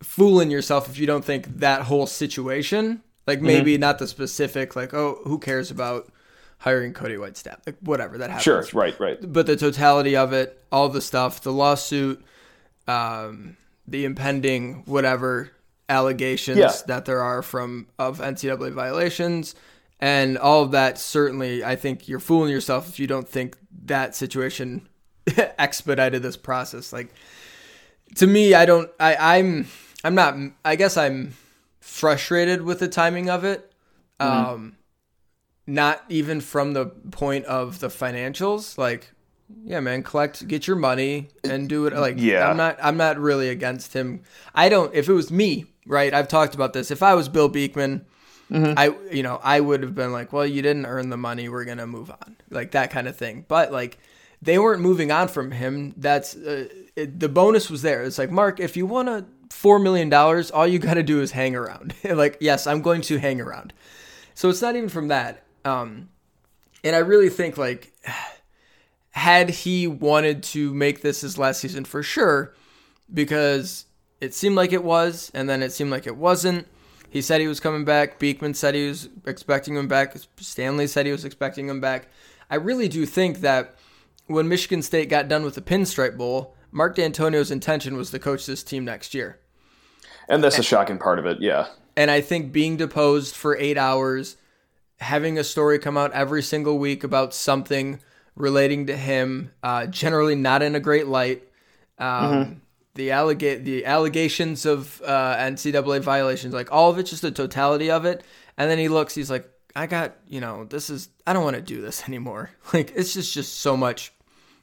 fooling 0.03 0.51
yourself 0.51 0.89
if 0.89 0.99
you 0.99 1.07
don't 1.07 1.25
think 1.25 1.59
that 1.61 1.83
whole 1.83 2.07
situation, 2.07 3.03
like 3.27 3.39
Mm-hmm. 3.39 3.47
maybe 3.47 3.79
not 3.79 3.99
the 3.99 4.07
specific, 4.07 4.77
like, 4.77 4.95
oh, 4.95 5.21
who 5.25 5.39
cares 5.39 5.71
about 5.71 6.13
hiring 6.59 6.93
Cody 6.93 7.17
Whitestap? 7.17 7.61
Like, 7.67 7.77
whatever, 7.81 8.19
that 8.19 8.31
happens. 8.31 8.43
Sure, 8.45 8.65
right, 8.73 8.99
right. 9.01 9.19
But 9.33 9.47
the 9.47 9.57
totality 9.57 10.17
of 10.17 10.33
it, 10.33 10.63
all 10.71 10.89
the 10.89 11.01
stuff, 11.01 11.41
the 11.43 11.53
lawsuit, 11.53 12.23
um, 12.89 13.57
the 13.87 14.05
impending 14.05 14.83
whatever 14.87 15.51
allegations 15.89 16.59
Yeah. 16.59 16.73
that 16.87 17.05
there 17.05 17.21
are 17.23 17.43
from 17.43 17.87
of 17.99 18.19
NCAA 18.21 18.73
violations, 18.73 19.55
and 20.01 20.37
all 20.39 20.63
of 20.63 20.73
that. 20.73 20.99
Certainly, 20.99 21.65
I 21.65 21.77
think 21.77 22.09
you're 22.09 22.21
fooling 22.21 22.51
yourself 22.51 22.89
if 22.89 22.99
you 22.99 23.07
don't 23.07 23.29
think 23.29 23.57
that 23.87 24.15
situation 24.15 24.89
expedited 25.37 26.23
this 26.23 26.37
process. 26.37 26.93
Like 26.93 27.13
to 28.17 28.27
me, 28.27 28.55
I 28.55 28.67
don't. 28.67 28.91
I, 29.01 29.39
I'm. 29.39 29.67
I'm 30.07 30.15
not. 30.15 30.37
I 30.65 30.77
guess 30.77 30.97
I'm 30.97 31.35
frustrated 31.81 32.63
with 32.63 32.79
the 32.79 32.87
timing 32.87 33.29
of 33.29 33.43
it. 33.43 33.73
Mm-hmm. 34.21 34.51
Um, 34.53 34.77
not 35.67 36.05
even 36.09 36.41
from 36.41 36.75
the 36.75 36.87
point 36.87 37.45
of 37.47 37.81
the 37.81 37.89
financials. 37.89 38.79
Like, 38.79 39.11
yeah, 39.65 39.81
man, 39.81 40.05
collect, 40.05 40.47
get 40.47 40.69
your 40.69 40.77
money, 40.77 41.31
and 41.43 41.69
do 41.69 41.87
it. 41.87 41.93
Like, 41.93 42.15
yeah, 42.19 42.49
I'm 42.49 42.57
not. 42.57 42.79
I'm 42.81 42.97
not 42.97 43.19
really 43.19 43.49
against 43.49 43.95
him. 43.95 44.23
I 44.55 44.69
don't. 44.69 44.95
If 44.95 45.09
it 45.09 45.13
was 45.13 45.33
me, 45.33 45.67
right? 45.87 46.15
I've 46.15 46.29
talked 46.29 46.55
about 46.55 46.73
this. 46.73 46.93
If 46.93 47.03
I 47.03 47.15
was 47.15 47.29
Bill 47.29 47.49
Beekman. 47.49 48.07
Mm-hmm. 48.49 48.75
I 48.77 48.95
you 49.13 49.25
know 49.25 49.41
I 49.43 49.59
would 49.59 49.83
have 49.83 49.97
been 49.97 50.13
like, 50.13 50.33
well, 50.33 50.47
you 50.47 50.63
didn't 50.63 50.87
earn 50.87 51.11
the 51.11 51.17
money, 51.17 51.49
we're 51.49 51.65
gonna 51.65 51.89
move 51.89 52.13
on, 52.13 52.37
like 52.49 52.71
that 52.71 52.93
kind 52.93 53.09
of 53.09 53.17
thing. 53.17 53.45
But 53.49 53.73
like 53.73 53.99
they 54.41 54.59
weren't 54.61 54.81
moving 54.81 55.11
on 55.11 55.27
from 55.27 55.51
him. 55.51 55.95
That's 55.97 56.37
uh, 56.37 56.69
it, 56.95 57.19
the 57.19 57.29
bonus 57.29 57.69
was 57.69 57.83
there. 57.83 58.05
It's 58.05 58.19
like 58.19 58.31
Mark, 58.31 58.61
if 58.61 58.77
you 58.77 58.87
want 58.87 59.09
to 59.09 59.25
$4 59.49 59.83
million, 59.83 60.13
all 60.13 60.67
you 60.67 60.79
got 60.79 60.95
to 60.95 61.03
do 61.03 61.21
is 61.21 61.33
hang 61.33 61.55
around. 61.55 61.95
like, 62.05 62.39
yes, 62.41 62.67
I'm 62.67 62.83
going 62.83 63.03
to 63.03 63.19
hang 63.19 63.41
around. 63.41 63.73
So 64.35 64.49
it's 64.49 64.63
not 64.63 64.77
even 64.77 64.89
from 64.89 65.09
that. 65.09 65.45
Um, 65.65 66.09
and 66.85 66.95
I 66.95 67.01
really 67.01 67.29
think, 67.29 67.57
like, 67.57 67.93
had 69.11 69.49
he 69.51 69.87
wanted 69.87 70.43
to 70.43 70.75
make 70.75 71.01
this 71.01 71.23
his 71.23 71.39
last 71.39 71.61
season 71.61 71.85
for 71.85 72.03
sure, 72.03 72.55
because 73.13 73.87
it 74.21 74.35
seemed 74.35 74.57
like 74.57 74.73
it 74.73 74.85
was, 74.85 75.31
and 75.35 75.49
then 75.49 75.63
it 75.63 75.73
seemed 75.73 75.91
like 75.91 76.07
it 76.07 76.17
wasn't. 76.17 76.67
He 77.09 77.23
said 77.23 77.41
he 77.41 77.49
was 77.49 77.61
coming 77.61 77.85
back. 77.85 78.19
Beekman 78.19 78.55
said 78.55 78.75
he 78.75 78.89
was 78.89 79.09
expecting 79.27 79.77
him 79.77 79.89
back. 79.89 80.17
Stanley 80.39 80.87
said 80.87 81.07
he 81.07 81.13
was 81.13 81.25
expecting 81.25 81.69
him 81.69 81.81
back. 81.81 82.09
I 82.51 82.57
really 82.57 82.89
do 82.89 83.07
think 83.07 83.41
that 83.41 83.77
when 84.27 84.49
Michigan 84.49 84.83
State 84.83 85.09
got 85.09 85.29
done 85.29 85.45
with 85.45 85.55
the 85.55 85.63
Pinstripe 85.63 86.17
Bowl, 86.17 86.56
Mark 86.77 86.95
Dantonio's 86.95 87.51
intention 87.51 87.97
was 87.97 88.11
to 88.11 88.19
coach 88.19 88.45
this 88.45 88.63
team 88.63 88.85
next 88.85 89.15
year. 89.15 89.39
And 90.29 90.45
that's 90.45 90.59
the 90.59 90.63
shocking 90.63 90.99
part 90.99 91.19
of 91.19 91.25
it. 91.25 91.41
Yeah, 91.41 91.69
And 91.97 92.11
I 92.11 92.21
think 92.21 92.53
being 92.53 92.77
deposed 92.77 93.35
for 93.35 93.57
eight 93.57 93.79
hours, 93.79 94.37
having 95.01 95.39
a 95.39 95.45
story 95.45 95.79
come 95.79 95.97
out 95.97 96.13
every 96.13 96.43
single 96.43 96.79
week 96.79 97.03
about 97.03 97.33
something 97.33 97.99
relating 98.35 98.87
to 98.89 98.97
him, 98.97 99.53
uh, 99.63 99.87
generally 99.87 100.35
not 100.35 100.61
in 100.61 100.75
a 100.75 100.81
great 100.81 101.07
light. 101.07 101.45
Um, 101.99 102.61
The 102.95 103.09
allega- 103.09 103.65
the 103.65 103.87
allegations 103.87 104.67
of 104.67 105.01
uh, 105.03 105.37
NCAA 105.37 106.01
violations, 106.01 106.53
like 106.53 106.71
all 106.71 106.91
of 106.91 106.99
it, 106.99 107.05
just 107.05 107.23
the 107.23 107.31
totality 107.31 107.91
of 107.91 108.05
it. 108.05 108.23
And 108.59 108.71
then 108.71 108.79
he 108.79 108.89
looks, 108.89 109.15
he's 109.15 109.31
like, 109.31 109.49
I 109.75 109.87
got, 109.87 110.17
you 110.29 110.41
know, 110.43 110.65
this 110.65 110.91
is, 110.91 111.09
I 111.27 111.33
don't 111.33 111.45
want 111.45 111.57
to 111.57 111.63
do 111.63 111.81
this 111.81 112.03
anymore. 112.09 112.51
Like, 112.75 112.93
it's 112.95 113.15
just, 113.15 113.33
just 113.33 113.61
so 113.61 113.77
much 113.79 114.13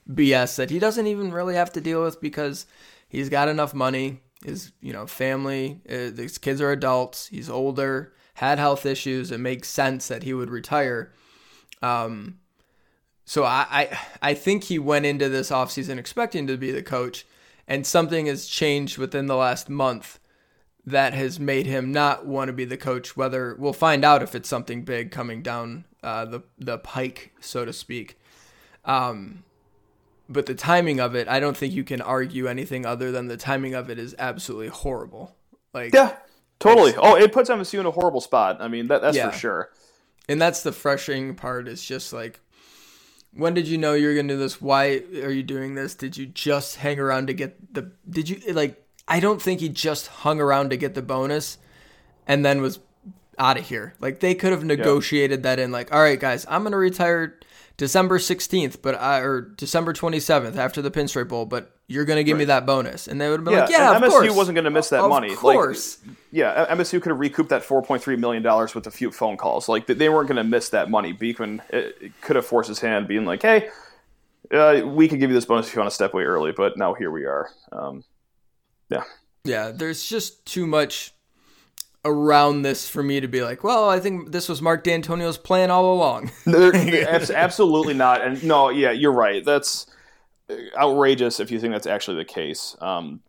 BS 0.10 0.56
that 0.58 0.70
he 0.70 0.80
doesn't 0.80 1.08
even 1.08 1.32
really 1.32 1.56
have 1.56 1.72
to 1.74 1.82
deal 1.82 2.04
with 2.04 2.20
because 2.20 2.66
he's 3.08 3.30
got 3.30 3.48
enough 3.48 3.74
money. 3.74 4.22
His 4.44 4.72
you 4.82 4.92
know 4.92 5.08
family, 5.08 5.82
uh, 5.90 6.12
his 6.12 6.38
kids 6.38 6.60
are 6.60 6.72
adults. 6.72 7.28
He's 7.28 7.50
older, 7.50 8.14
had 8.36 8.60
health 8.60 8.86
issues. 8.86 9.32
It 9.32 9.40
makes 9.40 9.70
sense 9.70 10.08
that 10.10 10.24
he 10.24 10.34
would 10.34 10.50
retire. 10.50 11.14
Um, 11.82 12.40
so 13.26 13.44
I, 13.46 13.66
I 13.72 14.00
I 14.22 14.34
think 14.34 14.66
he 14.66 14.80
went 14.80 15.06
into 15.06 15.30
this 15.30 15.50
offseason 15.50 15.98
expecting 15.98 16.48
to 16.48 16.58
be 16.58 16.72
the 16.72 16.84
coach, 16.84 17.26
and 17.68 17.88
something 17.88 18.26
has 18.26 18.48
changed 18.48 18.98
within 18.98 19.28
the 19.28 19.38
last 19.38 19.70
month 19.70 20.20
that 20.86 21.14
has 21.14 21.40
made 21.40 21.66
him 21.66 21.94
not 21.94 22.26
want 22.26 22.50
to 22.50 22.54
be 22.54 22.66
the 22.66 22.76
coach. 22.76 23.16
Whether 23.16 23.56
we'll 23.56 23.72
find 23.72 24.04
out 24.04 24.22
if 24.22 24.36
it's 24.36 24.50
something 24.50 24.84
big 24.84 25.12
coming 25.12 25.42
down 25.42 25.86
uh, 26.04 26.26
the 26.26 26.44
the 26.58 26.78
pike, 26.78 27.34
so 27.40 27.64
to 27.64 27.72
speak. 27.72 28.20
Um, 28.84 29.44
but 30.30 30.46
the 30.46 30.56
timing 30.56 31.00
of 31.00 31.16
it, 31.16 31.28
I 31.28 31.40
don't 31.40 31.56
think 31.58 31.74
you 31.74 31.84
can 31.84 32.02
argue 32.02 32.48
anything 32.48 32.86
other 32.86 33.12
than 33.12 33.28
the 33.28 33.38
timing 33.38 33.74
of 33.74 33.90
it 33.90 34.00
is 34.00 34.16
absolutely 34.18 34.70
horrible. 34.70 35.36
Like, 35.74 35.94
yeah, 35.94 36.16
totally. 36.60 36.94
Oh, 36.98 37.16
it 37.16 37.32
puts 37.34 37.50
MSU 37.50 37.80
in 37.80 37.86
a 37.86 37.92
horrible 37.92 38.22
spot. 38.22 38.58
I 38.62 38.68
mean, 38.68 38.88
that, 38.88 39.02
that's 39.02 39.18
Yeah. 39.18 39.30
for 39.32 39.38
sure. 39.38 39.70
and 40.30 40.42
that's 40.42 40.64
the 40.64 40.72
frustrating 40.72 41.36
part. 41.36 41.68
Is 41.68 41.84
just 41.84 42.14
like, 42.14 42.40
when 43.34 43.54
did 43.54 43.68
you 43.68 43.78
know 43.78 43.94
you 43.94 44.08
were 44.08 44.16
gonna 44.16 44.28
do 44.34 44.38
this? 44.38 44.62
Why 44.62 45.04
are 45.24 45.32
you 45.32 45.44
doing 45.44 45.76
this? 45.76 45.96
Did 45.96 46.16
you 46.18 46.26
just 46.28 46.78
hang 46.78 47.00
around 47.00 47.28
to 47.28 47.34
get 47.34 47.74
the? 47.74 47.92
Did 48.10 48.30
you 48.30 48.54
like? 48.54 48.80
I 49.08 49.20
don't 49.20 49.42
think 49.42 49.60
he 49.60 49.68
just 49.70 50.08
hung 50.08 50.40
around 50.40 50.70
to 50.70 50.78
get 50.78 50.94
the 50.96 51.02
bonus, 51.02 51.58
and 52.28 52.46
then 52.46 52.62
was 52.62 52.80
out 53.38 53.58
of 53.58 53.68
here. 53.68 53.96
Like 54.00 54.20
they 54.22 54.34
could 54.36 54.52
have 54.52 54.64
negotiated 54.64 55.44
that 55.44 55.60
in. 55.60 55.72
Like, 55.72 55.92
all 55.94 56.00
right, 56.00 56.20
guys, 56.20 56.46
I'm 56.48 56.64
gonna 56.64 56.78
retire 56.78 57.38
December 57.78 58.20
16th, 58.20 58.82
but 58.82 58.96
I 58.96 59.20
or 59.20 59.42
December 59.42 59.94
27th 59.94 60.56
after 60.58 60.82
the 60.82 60.92
Pinstripe 60.92 61.28
Bowl, 61.30 61.46
but 61.46 61.72
you're 61.88 62.06
gonna 62.06 62.24
give 62.24 62.38
me 62.38 62.46
that 62.46 62.66
bonus, 62.66 63.08
and 63.08 63.20
they 63.20 63.28
would 63.30 63.40
have 63.40 63.46
been 63.46 63.54
Yeah, 63.54 63.62
like, 63.62 63.70
yeah, 63.72 64.00
MSU 64.00 64.10
course. 64.10 64.36
wasn't 64.36 64.56
going 64.56 64.66
to 64.66 64.72
miss 64.72 64.90
that 64.90 65.02
Of 65.02 65.10
money. 65.10 65.32
Of 65.34 65.38
course. 65.40 65.98
yeah, 66.32 66.66
MSU 66.70 67.02
could 67.02 67.10
have 67.10 67.20
recouped 67.20 67.50
that 67.50 67.64
four 67.64 67.82
point 67.82 68.02
three 68.04 68.16
million 68.16 68.42
dollars 68.44 68.74
with 68.76 68.86
a 68.88 68.92
few 68.92 69.12
phone 69.12 69.38
calls. 69.38 69.68
Like 69.68 69.88
they 69.88 70.08
weren't 70.10 70.28
going 70.28 70.38
to 70.38 70.44
miss 70.44 70.70
that 70.70 70.90
money. 70.90 71.12
Beekman 71.14 71.62
it, 71.70 71.98
it 72.00 72.22
could 72.22 72.36
have 72.36 72.46
forced 72.46 72.70
his 72.70 72.80
hand, 72.80 73.08
being 73.08 73.26
like, 73.26 73.42
"Hey, 73.42 73.70
uh, 74.52 74.82
we 74.86 75.08
could 75.08 75.20
give 75.20 75.30
you 75.30 75.36
this 75.36 75.46
bonus 75.46 75.68
if 75.68 75.74
you 75.76 75.80
want 75.82 75.90
to 75.90 75.96
step 75.96 76.14
away 76.14 76.24
early." 76.24 76.52
But 76.52 76.78
now 76.78 76.94
here 76.94 77.12
we 77.12 77.26
are. 77.26 77.50
Um, 77.72 78.04
yeah, 78.90 79.04
Yeah, 79.44 79.72
there's 79.72 80.08
just 80.08 80.46
too 80.46 80.66
much 80.68 81.14
around 82.06 82.64
this 82.64 82.88
for 82.90 83.02
me 83.04 83.20
to 83.20 83.28
be 83.28 83.42
like, 83.44 83.64
well, 83.64 83.90
I 83.90 84.00
think 84.00 84.32
this 84.32 84.50
was 84.50 84.62
Mark 84.62 84.84
Dantonio's 84.84 85.38
plan 85.38 85.72
all 85.72 85.94
along. 85.94 86.32
Absolutely 86.48 87.94
not. 87.94 88.22
And 88.22 88.44
no, 88.44 88.70
yeah, 88.70 88.92
you're 88.92 89.14
right. 89.14 89.44
That's 89.46 89.86
outrageous 90.78 91.40
if 91.40 91.52
you 91.52 91.60
think 91.60 91.74
that's 91.74 91.88
actually 91.88 92.18
the 92.18 92.26
case. 92.26 92.76
Um, 92.82 93.22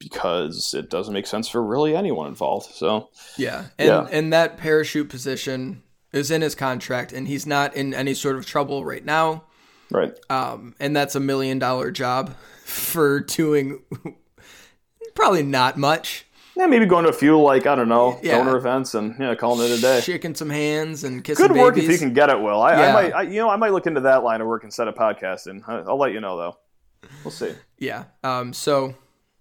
because 0.00 0.74
it 0.74 0.90
doesn't 0.90 1.12
make 1.12 1.26
sense 1.26 1.48
for 1.48 1.60
really 1.62 1.96
anyone 1.96 2.28
involved. 2.28 2.66
So 2.72 3.08
yeah, 3.36 3.64
and 3.78 3.88
Yeah. 3.88 4.08
and 4.12 4.32
that 4.32 4.56
parachute 4.56 5.08
position 5.08 5.82
is 6.12 6.30
in 6.30 6.40
his 6.40 6.54
contract, 6.54 7.12
and 7.12 7.26
he's 7.26 7.46
not 7.46 7.74
in 7.74 7.92
any 7.92 8.14
sort 8.14 8.36
of 8.36 8.46
trouble 8.46 8.84
right 8.84 9.04
now. 9.04 9.42
right, 9.90 10.12
Um, 10.30 10.76
and 10.78 10.94
that's 10.94 11.16
a 11.16 11.20
million 11.20 11.58
dollar 11.58 11.90
job 11.90 12.36
for 12.64 13.18
doing 13.20 13.80
probably 15.16 15.42
not 15.42 15.76
much. 15.76 16.26
Yeah, 16.58 16.66
maybe 16.66 16.84
going 16.86 17.04
to 17.04 17.10
a 17.10 17.14
few 17.14 17.40
like 17.40 17.66
I 17.66 17.74
don't 17.76 17.88
know 17.88 18.18
Yeah. 18.22 18.36
donor 18.38 18.56
events 18.56 18.94
and 18.94 19.14
yeah, 19.18 19.34
calling 19.36 19.70
it 19.70 19.78
a 19.78 19.80
day. 19.80 20.00
Shaking 20.00 20.34
some 20.34 20.50
hands 20.50 21.04
and 21.04 21.22
kissing 21.24 21.46
Good 21.46 21.56
work 21.56 21.76
babies. 21.76 21.88
if 21.88 21.92
you 21.94 21.98
can 22.06 22.12
get 22.12 22.28
it, 22.30 22.40
Will. 22.40 22.60
I, 22.60 22.72
I 22.74 22.92
might, 22.92 23.12
I, 23.12 23.22
you 23.22 23.40
know, 23.40 23.48
I 23.48 23.56
might 23.56 23.72
look 23.72 23.86
into 23.86 24.00
that 24.00 24.24
line 24.24 24.40
of 24.40 24.46
work 24.48 24.64
instead 24.64 24.88
of 24.88 24.94
podcasting. 24.96 25.62
I, 25.68 25.78
I'll 25.88 25.96
let 25.98 26.12
you 26.12 26.20
know 26.20 26.36
though. 26.36 26.58
We'll 27.24 27.30
see. 27.30 27.54
Yeah. 27.78 28.04
Um, 28.24 28.52
so 28.52 28.94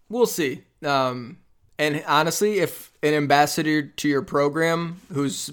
we'll 0.09 0.27
see. 0.27 0.63
Um, 0.85 1.39
and 1.79 2.03
honestly, 2.07 2.59
if 2.59 2.91
an 3.01 3.13
ambassador 3.15 3.81
to 3.81 4.07
your 4.07 4.21
program 4.21 5.01
who's 5.11 5.49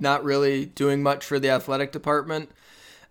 not 0.00 0.22
really 0.22 0.66
doing 0.66 1.02
much 1.02 1.24
for 1.24 1.40
the 1.40 1.50
athletic 1.50 1.90
department 1.90 2.50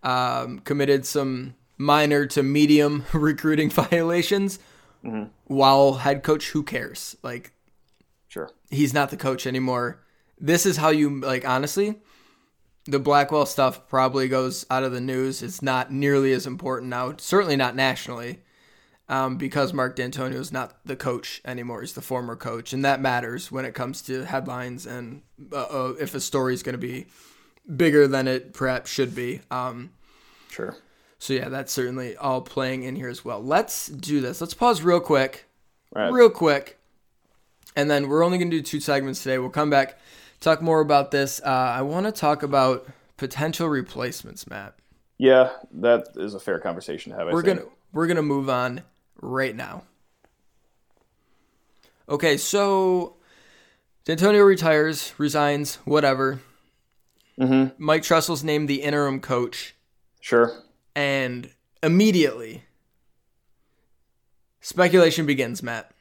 um, 0.04 0.60
committed 0.60 1.06
some 1.06 1.56
minor 1.78 2.26
to 2.28 2.42
medium 2.44 3.04
recruiting 3.14 3.70
violations. 3.92 4.60
Mm-hmm. 5.04 5.26
While 5.46 5.96
head 5.96 6.24
coach, 6.24 6.52
who 6.52 6.64
cares? 6.64 7.18
Like. 7.22 7.52
He's 8.70 8.94
not 8.94 9.10
the 9.10 9.18
coach 9.18 9.48
anymore. 9.48 10.04
This 10.40 10.66
is 10.66 10.78
how 10.78 10.90
you 10.90 11.20
like 11.22 11.48
honestly. 11.48 11.96
The 12.86 13.00
Blackwell 13.00 13.46
stuff 13.46 13.88
probably 13.90 14.30
goes 14.30 14.66
out 14.70 14.84
of 14.84 14.94
the 14.94 15.02
news. 15.02 15.42
It's 15.44 15.62
not 15.62 15.92
nearly 15.92 16.32
as 16.32 16.48
important 16.48 16.90
now. 16.90 17.16
Certainly 17.18 17.58
not 17.58 17.76
nationally, 17.76 18.40
um, 19.10 19.36
because 19.38 19.74
Mark 19.74 19.98
Dantonio 19.98 20.36
is 20.36 20.54
not 20.54 20.78
the 20.86 20.96
coach 20.96 21.42
anymore. 21.44 21.82
He's 21.82 21.94
the 21.94 22.02
former 22.02 22.38
coach, 22.38 22.72
and 22.72 22.86
that 22.86 23.02
matters 23.02 23.52
when 23.52 23.66
it 23.66 23.74
comes 23.74 24.02
to 24.04 24.24
headlines 24.24 24.86
and 24.86 25.22
uh, 25.52 25.64
uh, 25.64 25.94
if 26.00 26.16
a 26.16 26.22
story 26.22 26.54
is 26.54 26.64
going 26.64 26.80
to 26.80 26.88
be 26.88 27.08
bigger 27.76 28.08
than 28.08 28.26
it 28.28 28.54
perhaps 28.54 28.90
should 28.90 29.14
be. 29.14 29.42
Um, 29.52 29.90
Sure. 30.50 30.78
so 31.20 31.34
yeah, 31.34 31.50
that's 31.50 31.74
certainly 31.74 32.16
all 32.16 32.40
playing 32.42 32.84
in 32.84 32.96
here 32.96 33.10
as 33.10 33.26
well. 33.26 33.44
Let's 33.44 33.88
do 33.88 34.22
this. 34.22 34.40
Let's 34.40 34.54
pause 34.54 34.82
real 34.82 35.02
quick 35.02 35.46
Right. 35.94 36.10
real 36.12 36.30
quick. 36.30 36.80
And 37.78 37.90
then 37.92 38.10
we're 38.10 38.24
only 38.26 38.40
going 38.40 38.50
to 38.50 38.58
do 38.58 38.64
two 38.64 38.80
segments 38.80 39.22
today. 39.22 39.38
We'll 39.38 39.52
come 39.52 39.70
back, 39.70 40.00
talk 40.42 40.64
more 40.64 40.82
about 40.82 41.12
this. 41.12 41.40
Uh, 41.46 41.48
I 41.50 41.84
want 41.84 42.08
to 42.08 42.12
talk 42.12 42.42
about 42.42 42.88
potential 43.18 43.70
replacements, 43.70 44.50
Matt. 44.50 44.74
Yeah, 45.20 45.52
that 45.74 46.08
is 46.16 46.34
a 46.34 46.40
fair 46.40 46.60
conversation 46.60 47.12
to 47.12 47.18
have. 47.20 47.28
I 47.28 47.34
We're 47.34 47.44
think. 47.44 47.60
gonna 47.60 47.70
we're 47.94 48.08
gonna 48.08 48.22
move 48.24 48.50
on 48.50 48.82
right 49.22 49.56
now. 49.56 49.84
Okay, 52.10 52.38
so 52.38 53.16
Dantonio 54.06 54.46
retires, 54.46 55.14
resigns, 55.18 55.76
whatever. 55.86 56.40
Mhm. 57.40 57.74
Mike 57.78 58.02
Tressel's 58.04 58.44
named 58.44 58.68
the 58.70 58.82
interim 58.82 59.20
coach, 59.20 59.76
Sure. 60.20 60.52
and 60.96 61.52
immediately 61.84 62.64
speculation 64.62 65.26
begins. 65.28 65.62
Matt. 65.62 65.92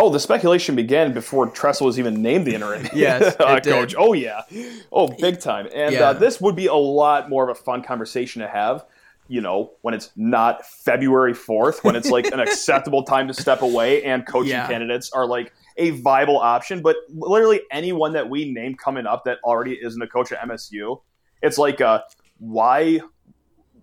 Oh, 0.00 0.08
the 0.08 0.18
speculation 0.18 0.74
began 0.74 1.12
before 1.12 1.50
Tressel 1.50 1.84
was 1.86 1.98
even 1.98 2.22
named 2.22 2.46
the 2.46 2.54
interim 2.54 2.88
Yes, 2.94 3.36
uh, 3.40 3.60
coach. 3.60 3.94
Oh 3.98 4.14
yeah, 4.14 4.42
oh 4.90 5.08
big 5.08 5.40
time. 5.40 5.68
And 5.74 5.94
Yeah. 5.94 6.08
uh, 6.08 6.12
this 6.14 6.40
would 6.40 6.56
be 6.56 6.66
a 6.66 6.74
lot 6.74 7.28
more 7.28 7.48
of 7.48 7.56
a 7.56 7.60
fun 7.60 7.82
conversation 7.82 8.40
to 8.42 8.48
have. 8.48 8.84
You 9.28 9.40
know, 9.40 9.72
when 9.82 9.94
it's 9.94 10.10
not 10.16 10.64
February 10.66 11.34
fourth, 11.34 11.84
when 11.84 11.94
it's 11.94 12.10
like 12.10 12.24
an 12.32 12.40
acceptable 12.46 13.04
time 13.04 13.28
to 13.28 13.34
step 13.34 13.62
away, 13.62 14.02
and 14.02 14.26
coaching 14.26 14.50
Yeah. 14.52 14.66
candidates 14.66 15.10
are 15.12 15.26
like 15.26 15.52
a 15.76 15.90
viable 15.90 16.38
option. 16.38 16.80
But 16.82 16.96
literally 17.10 17.60
anyone 17.70 18.12
that 18.14 18.28
we 18.28 18.50
name 18.50 18.74
coming 18.74 19.06
up 19.06 19.24
that 19.26 19.38
already 19.44 19.74
isn't 19.80 20.02
a 20.02 20.08
coach 20.08 20.32
at 20.32 20.40
MSU, 20.40 21.00
it's 21.42 21.58
like, 21.58 21.80
uh, 21.80 22.00
why? 22.38 23.00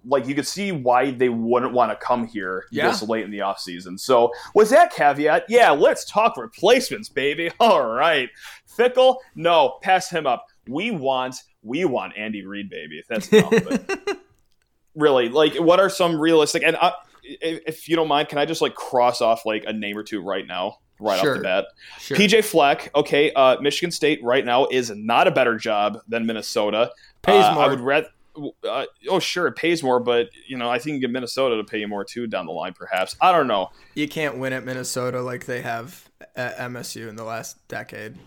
Like 0.07 0.25
you 0.27 0.33
could 0.35 0.47
see 0.47 0.71
why 0.71 1.11
they 1.11 1.29
wouldn't 1.29 1.73
want 1.73 1.91
to 1.91 1.97
come 1.97 2.25
here 2.27 2.65
Yeah. 2.71 2.87
this 2.87 3.03
late 3.03 3.25
in 3.25 3.31
the 3.31 3.39
offseason. 3.39 3.99
So 3.99 4.31
with 4.55 4.69
that 4.69 4.93
caveat, 4.93 5.43
yeah, 5.49 5.71
let's 5.71 6.05
talk 6.09 6.37
replacements, 6.37 7.09
baby. 7.09 7.51
All 7.59 7.85
right. 7.85 8.29
Fickell, 8.77 9.17
no, 9.35 9.77
pass 9.81 10.09
him 10.09 10.25
up. 10.25 10.45
We 10.67 10.91
want 10.91 11.35
we 11.63 11.83
want 11.85 12.13
Andy 12.17 12.45
Reid, 12.45 12.69
baby. 12.69 13.03
That's 13.09 13.27
dumb, 13.27 13.51
really, 14.95 15.29
like, 15.29 15.55
what 15.55 15.79
are 15.79 15.89
some 15.89 16.19
realistic? 16.19 16.63
And 16.63 16.75
uh, 16.77 16.93
if, 17.23 17.61
if 17.67 17.89
you 17.89 17.95
don't 17.95 18.07
mind, 18.07 18.29
can 18.29 18.37
I 18.37 18.45
just 18.45 18.61
like 18.61 18.75
cross 18.75 19.21
off 19.21 19.45
like 19.45 19.63
a 19.67 19.73
name 19.73 19.97
or 19.97 20.03
two 20.03 20.21
right 20.21 20.45
now, 20.47 20.77
right 20.99 21.19
Sure. 21.19 21.31
off 21.33 21.37
the 21.37 21.43
bat? 21.43 21.65
Sure. 21.99 22.17
PJ 22.17 22.43
Fleck, 22.45 22.91
okay. 22.95 23.31
Uh, 23.33 23.57
Michigan 23.61 23.91
State 23.91 24.23
right 24.23 24.45
now 24.45 24.67
is 24.67 24.89
not 24.91 25.27
a 25.27 25.31
better 25.31 25.57
job 25.57 25.99
than 26.07 26.25
Minnesota. 26.25 26.91
Pays 27.21 27.43
Uh, 27.43 27.53
more. 27.55 27.63
I 27.63 27.67
would 27.67 27.81
rather. 27.81 28.07
Uh, 28.63 28.85
oh, 29.09 29.19
sure, 29.19 29.47
it 29.47 29.55
pays 29.55 29.83
more, 29.83 29.99
but 29.99 30.29
you 30.47 30.57
know, 30.57 30.69
I 30.69 30.77
think 30.77 30.85
you 30.87 30.93
can 30.93 31.01
get 31.01 31.11
Minnesota 31.11 31.57
to 31.57 31.63
pay 31.63 31.79
you 31.79 31.87
more 31.87 32.03
too 32.03 32.27
down 32.27 32.45
the 32.45 32.51
line, 32.51 32.73
perhaps. 32.73 33.15
I 33.21 33.31
don't 33.31 33.47
know. 33.47 33.69
You 33.95 34.07
can't 34.07 34.37
win 34.37 34.53
at 34.53 34.63
Minnesota 34.63 35.21
like 35.21 35.45
they 35.45 35.61
have 35.61 36.09
at 36.35 36.57
MSU 36.57 37.07
in 37.07 37.15
the 37.15 37.23
last 37.23 37.67
decade. 37.67 38.17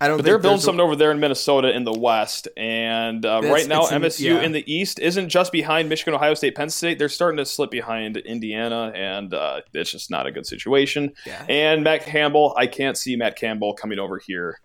I 0.00 0.06
don't. 0.06 0.18
But 0.18 0.22
think 0.22 0.26
they're 0.26 0.38
building 0.38 0.50
there's 0.52 0.62
a- 0.62 0.64
something 0.66 0.80
over 0.80 0.96
there 0.96 1.10
in 1.10 1.18
Minnesota 1.18 1.74
in 1.74 1.84
the 1.84 1.92
West, 1.92 2.46
and 2.56 3.24
uh, 3.26 3.40
right 3.42 3.66
now 3.66 3.82
it's 3.82 3.92
in- 3.92 4.02
MSU 4.02 4.34
yeah. 4.34 4.42
in 4.42 4.52
the 4.52 4.72
East 4.72 5.00
isn't 5.00 5.28
just 5.28 5.50
behind 5.50 5.88
Michigan, 5.88 6.14
Ohio 6.14 6.34
State, 6.34 6.54
Penn 6.54 6.70
State. 6.70 6.98
They're 6.98 7.08
starting 7.08 7.38
to 7.38 7.46
slip 7.46 7.70
behind 7.70 8.16
Indiana, 8.18 8.92
and 8.94 9.34
uh, 9.34 9.62
it's 9.74 9.90
just 9.90 10.10
not 10.10 10.26
a 10.26 10.32
good 10.32 10.46
situation. 10.46 11.12
Yeah. 11.26 11.44
And 11.48 11.82
Matt 11.82 12.04
Campbell, 12.04 12.54
I 12.56 12.68
can't 12.68 12.96
see 12.96 13.16
Matt 13.16 13.36
Campbell 13.36 13.74
coming 13.74 13.98
over 13.98 14.18
here, 14.18 14.60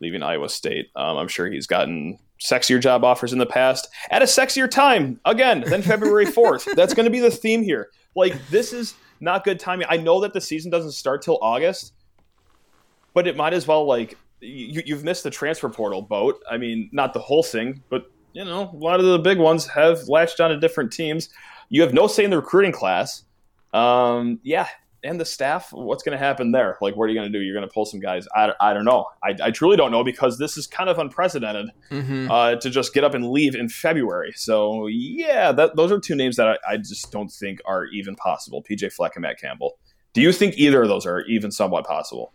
leaving 0.00 0.22
Iowa 0.22 0.48
State. 0.48 0.86
Um, 0.96 1.18
I'm 1.18 1.28
sure 1.28 1.50
he's 1.50 1.66
gotten 1.66 2.18
sexier 2.40 2.80
job 2.80 3.04
offers 3.04 3.32
in 3.32 3.38
the 3.38 3.46
past 3.46 3.88
at 4.10 4.22
a 4.22 4.26
sexier 4.26 4.70
time 4.70 5.20
again 5.24 5.62
than 5.66 5.82
February 5.82 6.26
4th. 6.26 6.74
That's 6.74 6.94
going 6.94 7.04
to 7.04 7.10
be 7.10 7.20
the 7.20 7.30
theme 7.30 7.62
here. 7.62 7.90
Like 8.14 8.34
this 8.48 8.72
is 8.72 8.94
not 9.20 9.44
good 9.44 9.58
timing. 9.58 9.86
I 9.90 9.96
know 9.96 10.20
that 10.20 10.32
the 10.32 10.40
season 10.40 10.70
doesn't 10.70 10.92
start 10.92 11.22
till 11.22 11.38
August, 11.42 11.94
but 13.14 13.26
it 13.26 13.36
might 13.36 13.52
as 13.52 13.66
well 13.66 13.84
like 13.84 14.16
you, 14.40 14.82
you've 14.86 15.04
missed 15.04 15.24
the 15.24 15.30
transfer 15.30 15.68
portal 15.68 16.02
boat. 16.02 16.42
I 16.50 16.56
mean, 16.58 16.88
not 16.92 17.12
the 17.12 17.20
whole 17.20 17.42
thing, 17.42 17.82
but 17.90 18.10
you 18.32 18.44
know, 18.44 18.70
a 18.72 18.76
lot 18.76 19.00
of 19.00 19.06
the 19.06 19.18
big 19.18 19.38
ones 19.38 19.66
have 19.66 20.06
latched 20.08 20.40
on 20.40 20.50
to 20.50 20.60
different 20.60 20.92
teams. 20.92 21.28
You 21.70 21.82
have 21.82 21.92
no 21.92 22.06
say 22.06 22.24
in 22.24 22.30
the 22.30 22.36
recruiting 22.36 22.72
class. 22.72 23.24
Um, 23.72 24.38
yeah, 24.42 24.68
and 25.08 25.18
the 25.20 25.24
staff. 25.24 25.70
What's 25.72 26.02
going 26.02 26.12
to 26.16 26.22
happen 26.24 26.52
there? 26.52 26.76
Like, 26.80 26.96
what 26.96 27.04
are 27.04 27.08
you 27.08 27.14
going 27.18 27.32
to 27.32 27.38
do? 27.38 27.42
You're 27.44 27.54
going 27.54 27.66
to 27.66 27.72
pull 27.72 27.84
some 27.86 28.00
guys. 28.00 28.26
I, 28.34 28.52
I 28.60 28.74
don't 28.74 28.84
know. 28.84 29.06
I, 29.24 29.34
I 29.42 29.50
truly 29.50 29.76
don't 29.76 29.90
know 29.90 30.04
because 30.04 30.38
this 30.38 30.56
is 30.56 30.66
kind 30.66 30.90
of 30.90 30.98
unprecedented 30.98 31.70
Mhm. 31.90 32.30
uh, 32.30 32.56
to 32.60 32.70
just 32.70 32.92
get 32.94 33.04
up 33.04 33.14
and 33.14 33.30
leave 33.30 33.54
in 33.54 33.68
February. 33.68 34.32
So 34.36 34.86
yeah, 34.86 35.52
that 35.52 35.76
those 35.76 35.90
are 35.90 35.98
two 35.98 36.14
names 36.14 36.36
that 36.36 36.46
I, 36.48 36.74
I 36.74 36.76
just 36.76 37.10
don't 37.10 37.30
think 37.30 37.60
are 37.64 37.86
even 37.86 38.14
possible. 38.16 38.62
PJ 38.62 38.92
Fleck 38.92 39.16
and 39.16 39.22
Matt 39.22 39.40
Campbell. 39.40 39.78
Do 40.12 40.20
you 40.20 40.32
think 40.32 40.54
either 40.58 40.82
of 40.82 40.88
those 40.88 41.06
are 41.06 41.22
even 41.22 41.50
somewhat 41.50 41.84
possible? 41.86 42.32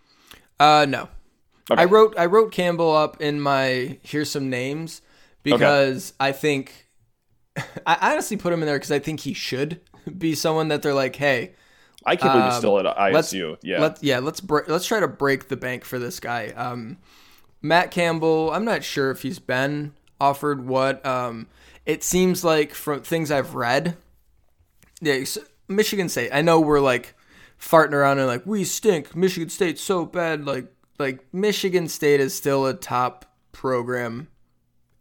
Uh, 0.60 0.86
no. 0.88 1.10
Okay. 1.72 1.82
I 1.82 1.86
wrote 1.86 2.14
I 2.18 2.26
wrote 2.26 2.52
Campbell 2.52 2.92
up 2.96 3.22
in 3.22 3.40
my 3.40 3.98
here's 4.04 4.30
some 4.30 4.50
names 4.50 5.02
because 5.44 6.14
I 6.20 6.32
think 6.32 6.88
I 7.86 8.12
honestly 8.12 8.38
put 8.38 8.52
him 8.54 8.62
in 8.62 8.66
there 8.66 8.76
because 8.76 8.92
I 8.92 9.00
think 9.00 9.22
he 9.22 9.34
should 9.34 9.82
be 10.18 10.36
someone 10.36 10.68
that 10.70 10.82
they're 10.82 10.94
like, 10.94 11.16
hey, 11.16 11.54
I 12.06 12.16
can't 12.16 12.34
believe 12.34 12.46
he's 12.46 12.54
Um, 12.56 12.60
still 12.62 12.80
at 12.80 13.14
let's- 13.14 13.34
ISU. 13.34 13.58
yeah. 13.62 13.80
Let's 13.82 14.04
yeah, 14.04 14.20
let's 14.20 14.40
bre- 14.42 14.68
let's 14.68 14.86
try 14.86 15.00
to 15.00 15.08
break 15.08 15.48
the 15.48 15.58
bank 15.58 15.86
for 15.86 16.00
this 16.00 16.20
guy. 16.20 16.48
Um, 16.56 16.98
Matt 17.62 17.92
Campbell, 17.92 18.52
I'm 18.54 18.66
not 18.66 18.84
sure 18.84 19.10
if 19.12 19.22
he's 19.22 19.40
been 19.40 19.94
offered 20.20 20.66
what. 20.68 21.06
Um, 21.06 21.48
it 21.86 22.04
seems 22.04 22.44
like 22.44 22.74
from 22.74 23.02
things 23.02 23.32
I've 23.32 23.56
read, 23.56 23.96
yeah, 25.02 25.24
Michigan 25.68 26.10
State. 26.10 26.32
I 26.34 26.42
know 26.42 26.60
we're 26.60 26.80
like 26.80 27.16
farting 27.60 27.94
around 27.94 28.20
and 28.20 28.28
like 28.28 28.46
we 28.46 28.64
stink. 28.64 29.16
Michigan 29.16 29.50
State's 29.50 29.82
so 29.82 30.06
bad. 30.06 30.46
Like 30.46 30.68
like 31.00 31.26
Michigan 31.34 31.88
State 31.88 32.20
is 32.20 32.34
still 32.36 32.66
a 32.66 32.74
top 32.74 33.26
program 33.52 34.28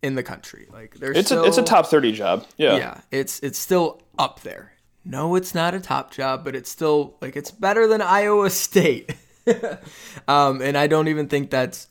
in 0.03 0.15
the 0.15 0.23
country. 0.23 0.67
Like 0.73 0.95
there's 0.97 1.17
it's 1.17 1.31
a 1.31 1.43
it's 1.45 1.59
a 1.59 1.63
top 1.63 1.87
thirty 1.87 2.13
job. 2.13 2.47
Yeah. 2.57 2.77
yeah, 2.77 3.01
it's 3.11 3.41
it's 3.41 3.59
still 3.59 4.03
up 4.19 4.41
there. 4.43 4.72
No, 5.05 5.35
it's 5.35 5.55
not 5.55 5.75
a 5.75 5.81
top 5.81 6.13
job, 6.13 6.45
but 6.45 6.55
it's 6.55 6.71
still 6.71 7.17
like 7.21 7.37
it's 7.37 7.51
better 7.51 7.87
than 7.89 8.01
Iowa 8.01 8.51
State. 8.51 9.15
um, 10.29 10.61
and 10.63 10.77
I 10.79 10.87
don't 10.87 11.09
even 11.09 11.29
think 11.29 11.51
that's 11.51 11.89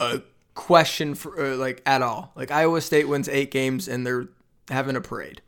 a 0.00 0.20
question 0.54 1.14
for 1.14 1.52
uh, 1.52 1.56
like 1.56 1.82
at 1.86 2.02
all. 2.02 2.32
Like 2.34 2.50
Iowa 2.50 2.80
State 2.80 3.08
wins 3.08 3.28
eight 3.28 3.50
games 3.50 3.86
and 3.88 4.04
they're 4.06 4.26
having 4.68 4.96
a 4.96 5.00
parade. 5.00 5.42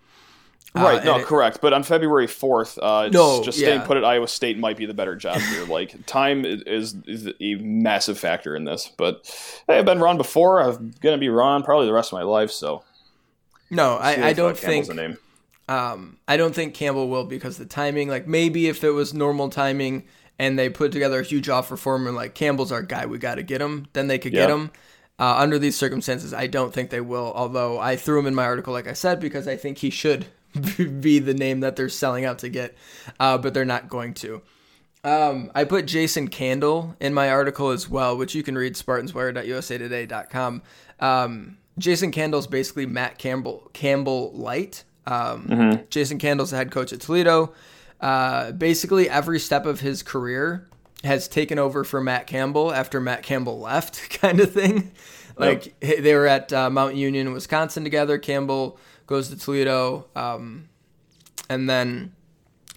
Right, 0.75 1.01
Uh, 1.03 1.05
no, 1.05 1.17
it- 1.19 1.27
correct. 1.27 1.61
But 1.61 1.73
on 1.75 1.83
February 1.83 2.27
fourth, 2.29 2.79
uh, 2.79 3.09
No, 3.13 3.43
just 3.43 3.59
yeah. 3.59 3.67
staying 3.67 3.81
put 3.83 3.97
at 3.99 4.05
Iowa 4.05 4.27
State 4.29 4.59
might 4.59 4.77
be 4.79 4.87
the 4.87 4.95
better 4.95 5.17
job 5.17 5.39
here. 5.39 5.67
Like 5.73 6.07
time 6.07 6.45
is, 6.47 6.95
is 7.07 7.29
a 7.41 7.55
massive 7.57 8.19
factor 8.19 8.55
in 8.57 8.65
this. 8.65 8.91
But 8.97 9.27
hey, 9.67 9.79
I've 9.79 9.85
been 9.85 10.01
wrong 10.01 10.17
before. 10.17 10.61
I'm 10.63 10.95
gonna 11.01 11.19
be 11.19 11.29
wrong 11.29 11.63
probably 11.63 11.87
the 11.87 11.93
rest 11.93 12.13
of 12.13 12.19
my 12.19 12.23
life. 12.23 12.51
So 12.53 12.85
No, 13.71 13.97
I, 13.97 14.29
I 14.29 14.33
don't 14.33 14.57
think. 14.57 14.87
Um, 15.69 16.19
I 16.27 16.37
don't 16.37 16.55
think 16.55 16.75
Campbell 16.75 17.09
will 17.09 17.25
because 17.25 17.57
the 17.57 17.67
timing. 17.67 18.09
Like 18.09 18.27
maybe 18.27 18.69
if 18.69 18.85
it 18.85 18.91
was 18.91 19.15
normal 19.15 19.49
timing 19.49 20.05
and 20.39 20.59
they 20.59 20.69
put 20.69 20.93
together 20.93 21.21
a 21.21 21.25
huge 21.25 21.49
offer 21.49 21.77
for 21.77 21.97
him 21.97 22.07
and 22.07 22.17
like 22.17 22.35
Campbell's 22.35 22.73
our 22.73 22.83
guy, 22.83 23.07
we 23.07 23.19
got 23.19 23.37
to 23.37 23.43
get 23.43 23.61
him. 23.61 23.87
Then 23.93 24.07
they 24.07 24.19
could 24.19 24.33
get 24.33 24.51
him. 24.51 24.71
Uh, 25.19 25.37
under 25.39 25.59
these 25.59 25.77
circumstances, 25.77 26.35
I 26.35 26.47
don't 26.47 26.73
think 26.75 26.91
they 26.91 27.01
will. 27.01 27.33
Although 27.37 27.79
I 27.79 27.97
threw 27.97 28.19
him 28.19 28.27
in 28.27 28.35
my 28.35 28.45
article, 28.45 28.73
like 28.73 28.89
I 28.89 28.93
said, 28.93 29.21
because 29.21 29.47
I 29.47 29.57
think 29.57 29.79
he 29.79 29.91
should 29.91 30.27
be 31.01 31.19
the 31.19 31.35
name 31.35 31.61
that 31.61 31.77
they're 31.77 31.89
selling 31.89 32.25
out 32.25 32.39
to 32.41 32.49
get, 32.49 32.75
uh, 33.21 33.39
but 33.39 33.55
they're 33.55 33.65
not 33.65 33.89
going 33.89 34.15
to. 34.15 34.43
Um, 35.05 35.51
I 35.55 35.65
put 35.65 35.87
Jason 35.87 36.29
Candle 36.29 36.97
in 37.01 37.13
my 37.13 37.29
article 37.29 37.71
as 37.71 37.89
well, 37.89 38.17
which 38.17 38.35
you 38.35 38.43
can 38.43 38.57
read 38.57 38.75
spartanswire.usatoday.com. 38.75 40.63
Um, 41.01 41.59
Jason 41.79 42.11
Candle's 42.13 42.47
basically 42.47 42.87
Matt 42.87 43.19
Campbell 43.19 43.71
Campbell 43.73 44.33
light. 44.33 44.85
Um, 45.07 45.81
Jason 45.91 46.19
Candle's 46.19 46.51
the 46.51 46.57
head 46.57 46.71
coach 46.71 46.93
at 46.93 47.01
Toledo. 47.01 47.53
Uh, 48.01 48.53
basically, 48.53 49.09
every 49.09 49.39
step 49.39 49.67
of 49.67 49.81
his 49.81 50.03
career 50.03 50.69
has 51.05 51.29
taken 51.29 51.59
over 51.59 51.85
for 51.85 52.01
Matt 52.01 52.27
Campbell 52.27 52.73
after 52.73 53.01
Matt 53.01 53.23
Campbell 53.23 53.61
left, 53.61 54.11
kind 54.21 54.41
of 54.41 54.53
thing. 54.53 54.93
Like 55.37 55.79
they 55.81 56.15
were 56.15 56.27
at 56.27 56.53
uh, 56.53 56.69
Mount 56.69 56.95
Union, 56.95 57.33
Wisconsin 57.33 57.85
together. 57.85 58.19
Campbell 58.19 58.79
goes 59.07 59.29
to 59.31 59.39
Toledo, 59.39 60.07
um, 60.15 60.69
and 61.49 61.69
then 61.69 62.13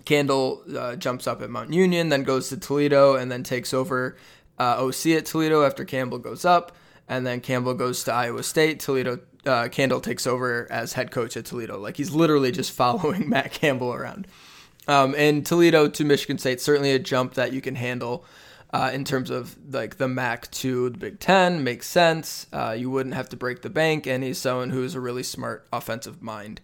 Candle 0.06 0.64
uh, 0.76 0.96
jumps 0.96 1.28
up 1.28 1.42
at 1.42 1.50
Mount 1.50 1.74
Union, 1.74 2.10
then 2.10 2.24
goes 2.24 2.50
to 2.50 2.58
Toledo, 2.58 3.16
and 3.16 3.32
then 3.32 3.44
takes 3.44 3.74
over 3.74 4.16
uh, 4.58 4.78
OC 4.84 5.08
at 5.08 5.26
Toledo 5.26 5.64
after 5.64 5.84
Campbell 5.84 6.18
goes 6.18 6.46
up, 6.46 6.76
and 7.08 7.26
then 7.26 7.42
Campbell 7.42 7.74
goes 7.74 8.04
to 8.06 8.14
Iowa 8.14 8.44
State. 8.44 8.80
Toledo 8.80 9.20
uh, 9.46 9.68
Candle 9.70 10.02
takes 10.02 10.26
over 10.28 10.68
as 10.72 10.94
head 10.94 11.12
coach 11.12 11.38
at 11.38 11.46
Toledo. 11.46 11.80
Like 11.80 11.98
he's 11.98 12.12
literally 12.12 12.52
just 12.52 12.72
following 12.76 13.30
Matt 13.30 13.52
Campbell 13.52 13.94
around. 13.94 14.28
Um, 14.88 15.16
and 15.18 15.46
Toledo 15.46 15.88
to 15.88 16.04
Michigan 16.04 16.38
State 16.38 16.62
certainly 16.62 16.92
a 16.92 17.00
jump 17.00 17.34
that 17.36 17.54
you 17.54 17.62
can 17.62 17.76
handle. 17.76 18.26
Uh, 18.74 18.92
in 18.94 19.06
terms 19.06 19.30
of 19.30 19.56
like 19.74 19.98
the 19.98 20.08
MAC 20.08 20.52
to 20.52 20.90
the 20.90 20.98
Big 20.98 21.20
Ten 21.20 21.64
makes 21.64 21.88
sense. 21.88 22.46
Uh, 22.52 22.76
you 22.78 22.90
wouldn't 22.90 23.16
have 23.16 23.30
to 23.30 23.38
break 23.38 23.62
the 23.62 23.70
bank, 23.70 24.06
and 24.06 24.22
he's 24.22 24.38
someone 24.38 24.70
who's 24.70 24.96
a 24.96 25.00
really 25.00 25.24
smart 25.24 25.66
offensive 25.72 26.22
mind. 26.22 26.60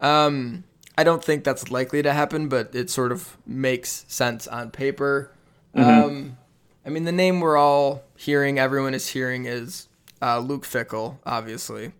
Um, 0.00 0.62
I 0.96 1.02
don't 1.02 1.24
think 1.24 1.42
that's 1.42 1.68
likely 1.70 2.02
to 2.02 2.12
happen, 2.12 2.48
but 2.48 2.74
it 2.76 2.90
sort 2.90 3.10
of 3.10 3.36
makes 3.44 4.04
sense 4.06 4.46
on 4.46 4.70
paper. 4.70 5.32
Mm-hmm. 5.74 6.04
Um, 6.04 6.38
I 6.86 6.90
mean, 6.90 7.04
the 7.04 7.12
name 7.12 7.40
we're 7.40 7.56
all 7.56 8.02
hearing, 8.16 8.58
everyone 8.58 8.94
is 8.94 9.08
hearing, 9.08 9.46
is 9.46 9.88
uh, 10.22 10.38
Luke 10.38 10.64
Fickell, 10.64 11.18
obviously. 11.26 11.92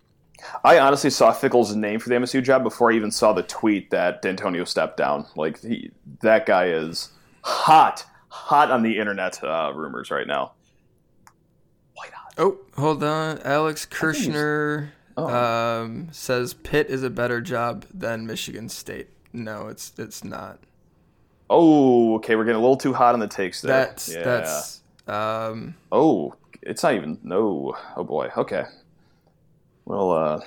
I 0.63 0.79
honestly 0.79 1.09
saw 1.09 1.31
Fickell's 1.31 1.75
name 1.75 1.99
for 1.99 2.09
the 2.09 2.15
MSU 2.15 2.43
job 2.43 2.63
before 2.63 2.91
I 2.91 2.95
even 2.95 3.11
saw 3.11 3.33
the 3.33 3.43
tweet 3.43 3.89
that 3.91 4.21
Dantonio 4.21 4.67
stepped 4.67 4.97
down. 4.97 5.25
Like 5.35 5.61
he, 5.61 5.91
that 6.21 6.45
guy 6.45 6.67
is 6.69 7.09
hot 7.41 8.05
hot 8.29 8.71
on 8.71 8.83
the 8.83 8.97
internet 8.97 9.43
uh, 9.43 9.71
rumors 9.75 10.11
right 10.11 10.27
now. 10.27 10.53
Why 11.93 12.05
not? 12.11 12.33
Oh, 12.37 12.57
hold 12.77 13.03
on. 13.03 13.39
Alex 13.39 13.85
Kirshner 13.85 14.89
oh. 15.17 15.27
um, 15.27 16.07
says 16.11 16.53
Pitt 16.53 16.87
is 16.87 17.03
a 17.03 17.09
better 17.09 17.41
job 17.41 17.85
than 17.93 18.25
Michigan 18.25 18.69
State. 18.69 19.09
No, 19.33 19.67
it's 19.67 19.93
it's 19.97 20.23
not. 20.23 20.59
Oh, 21.49 22.15
okay. 22.15 22.35
We're 22.35 22.45
getting 22.45 22.59
a 22.59 22.61
little 22.61 22.77
too 22.77 22.93
hot 22.93 23.13
on 23.13 23.19
the 23.19 23.27
takes 23.27 23.61
there. 23.61 23.85
That's 23.85 24.13
yeah. 24.13 24.23
that's. 24.23 24.81
Um, 25.07 25.75
oh, 25.91 26.35
it's 26.61 26.83
not 26.83 26.93
even. 26.93 27.19
No. 27.23 27.75
Oh 27.95 28.03
boy. 28.03 28.29
Okay. 28.37 28.65
Well, 29.89 30.11
uh, 30.11 30.41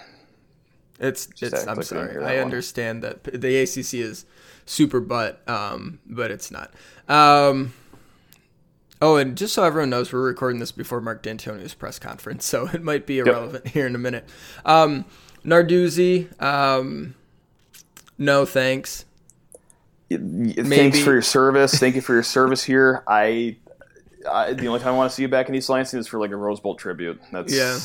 it's 1.00 1.28
it's. 1.42 1.66
I'm 1.66 1.83
sorry. 1.83 2.16
I 2.24 2.37
one. 2.37 2.44
understand 2.44 3.02
that 3.02 3.24
the 3.24 3.59
ACC 3.59 3.94
is 3.94 4.24
super 4.66 5.00
butt, 5.00 5.46
um, 5.48 5.98
but 6.07 6.31
it's 6.31 6.52
not. 6.52 6.72
Um, 7.09 7.74
oh, 9.02 9.16
and 9.16 9.37
just 9.37 9.52
so 9.52 9.64
everyone 9.64 9.90
knows, 9.90 10.12
we're 10.12 10.22
recording 10.22 10.61
this 10.61 10.70
before 10.70 11.00
Mark 11.00 11.24
Dantonio's 11.24 11.74
press 11.74 11.98
conference, 11.98 12.44
so 12.46 12.68
it 12.68 12.85
might 12.85 13.05
be 13.05 13.18
irrelevant 13.18 13.64
yep. 13.64 13.74
here 13.74 13.85
in 13.85 13.96
a 13.96 13.98
minute. 13.98 14.28
Um, 14.64 15.07
Narduzzi, 15.44 16.40
um, 16.40 17.16
no 18.16 18.46
thanks. 18.46 19.07
Maybe. 20.09 20.52
Thanks 20.62 21.00
for 21.00 21.12
your 21.12 21.20
service. 21.20 21.74
Thank 21.74 21.96
you 21.96 22.00
for 22.00 22.12
your 22.12 22.22
service 22.22 22.62
here. 22.62 23.02
I, 23.09 23.57
I, 24.31 24.52
the 24.52 24.68
only 24.68 24.78
time 24.78 24.94
I 24.94 24.96
want 24.98 25.11
to 25.11 25.16
see 25.16 25.22
you 25.22 25.28
back 25.28 25.48
in 25.48 25.55
East 25.57 25.68
Lansing 25.68 25.98
is 25.98 26.07
for 26.07 26.20
like 26.20 26.31
a 26.31 26.37
Rose 26.37 26.61
Bowl 26.61 26.76
tribute. 26.76 27.20
That's 27.33 27.52
yeah. 27.52 27.78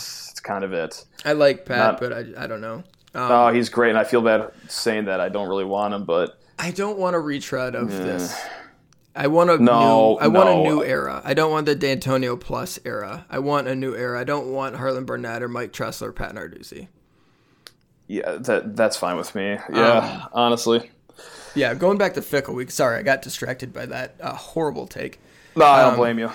Kind 0.47 0.63
of 0.63 0.71
it. 0.71 1.03
I 1.25 1.33
like 1.33 1.65
Pat, 1.65 1.77
Not, 1.77 1.99
but 1.99 2.13
I, 2.13 2.45
I 2.45 2.47
don't 2.47 2.61
know. 2.61 2.75
Um, 3.13 3.31
oh, 3.31 3.53
he's 3.53 3.67
great, 3.67 3.89
and 3.89 3.97
I 3.97 4.05
feel 4.05 4.21
bad 4.21 4.49
saying 4.69 5.03
that. 5.05 5.19
I 5.19 5.27
don't 5.27 5.49
really 5.49 5.65
want 5.65 5.93
him, 5.93 6.05
but 6.05 6.39
I 6.57 6.71
don't 6.71 6.97
want 6.97 7.17
a 7.17 7.19
retread 7.19 7.75
of 7.75 7.91
yeah. 7.91 7.99
this. 7.99 8.45
I 9.13 9.27
want 9.27 9.49
a 9.49 9.57
no, 9.57 10.13
new, 10.13 10.19
I 10.19 10.27
no. 10.27 10.29
want 10.29 10.49
a 10.49 10.63
new 10.63 10.83
era. 10.85 11.21
I 11.25 11.33
don't 11.33 11.51
want 11.51 11.65
the 11.65 11.75
Dantonio 11.75 12.39
plus 12.39 12.79
era. 12.85 13.25
I 13.29 13.39
want 13.39 13.67
a 13.67 13.75
new 13.75 13.93
era. 13.93 14.17
I 14.21 14.23
don't 14.23 14.53
want 14.53 14.77
Harlan 14.77 15.03
Barnett 15.03 15.43
or 15.43 15.49
Mike 15.49 15.73
Tressel, 15.73 16.07
or 16.07 16.13
Pat 16.13 16.33
Narduzzi. 16.33 16.87
Yeah, 18.07 18.37
that 18.37 18.77
that's 18.77 18.95
fine 18.95 19.17
with 19.17 19.35
me. 19.35 19.57
Yeah, 19.73 20.21
um, 20.23 20.29
honestly. 20.31 20.89
Yeah, 21.55 21.73
going 21.73 21.97
back 21.97 22.13
to 22.13 22.21
Fickell 22.21 22.53
week. 22.53 22.71
Sorry, 22.71 22.97
I 22.97 23.01
got 23.01 23.21
distracted 23.21 23.73
by 23.73 23.85
that 23.87 24.15
uh, 24.21 24.33
horrible 24.33 24.87
take. 24.87 25.19
No, 25.57 25.65
I 25.65 25.81
don't 25.81 25.93
um, 25.93 25.97
blame 25.97 26.19
you. 26.19 26.31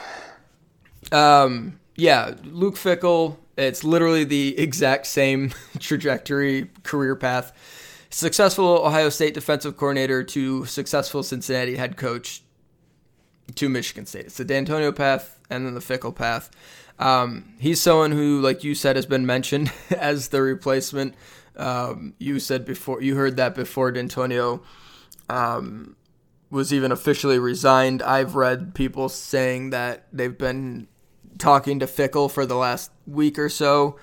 Um, 1.17 1.81
yeah, 1.97 2.35
Luke 2.45 2.75
Fickell. 2.75 3.39
It's 3.57 3.85
literally 3.85 4.25
the 4.25 4.59
exact 4.59 5.07
same 5.07 5.53
trajectory, 5.79 6.71
career 6.83 7.17
path 7.17 7.53
successful 8.13 8.67
Ohio 8.67 9.09
State 9.09 9.35
defensive 9.35 9.77
coordinator 9.77 10.23
to 10.23 10.65
successful 10.67 11.23
Cincinnati 11.23 11.77
head 11.77 11.97
coach 11.97 12.43
to 13.55 13.69
Michigan 13.69 14.07
State. 14.07 14.27
It's 14.27 14.37
the 14.37 14.45
Dantonio 14.45 14.95
path 14.95 15.39
and 15.51 15.67
then 15.67 15.75
the 15.75 15.81
Fickell 15.81 16.15
path. 16.15 16.51
Um, 16.99 17.55
he's 17.59 17.81
someone 17.81 18.13
who, 18.13 18.41
like 18.41 18.63
you 18.63 18.75
said, 18.75 18.97
has 18.97 19.07
been 19.07 19.27
mentioned 19.27 19.73
as 19.91 20.29
the 20.29 20.43
replacement. 20.43 21.15
Um, 21.57 22.15
you 22.19 22.39
said 22.39 22.65
before, 22.65 23.03
you 23.03 23.17
heard 23.17 23.37
that 23.37 23.55
before 23.55 23.93
Dantonio 23.93 24.63
um, 25.29 25.97
was 26.51 26.73
even 26.73 26.93
officially 26.93 27.39
resigned. 27.39 28.03
I've 28.03 28.35
read 28.35 28.75
people 28.75 29.09
saying 29.09 29.71
that 29.71 30.07
they've 30.13 30.37
been 30.37 30.89
talking 31.39 31.79
to 31.81 31.87
Fickell 31.87 32.31
for 32.31 32.47
the 32.47 32.57
last 32.57 32.91
week 33.07 33.39
or 33.39 33.49
so. 33.49 33.99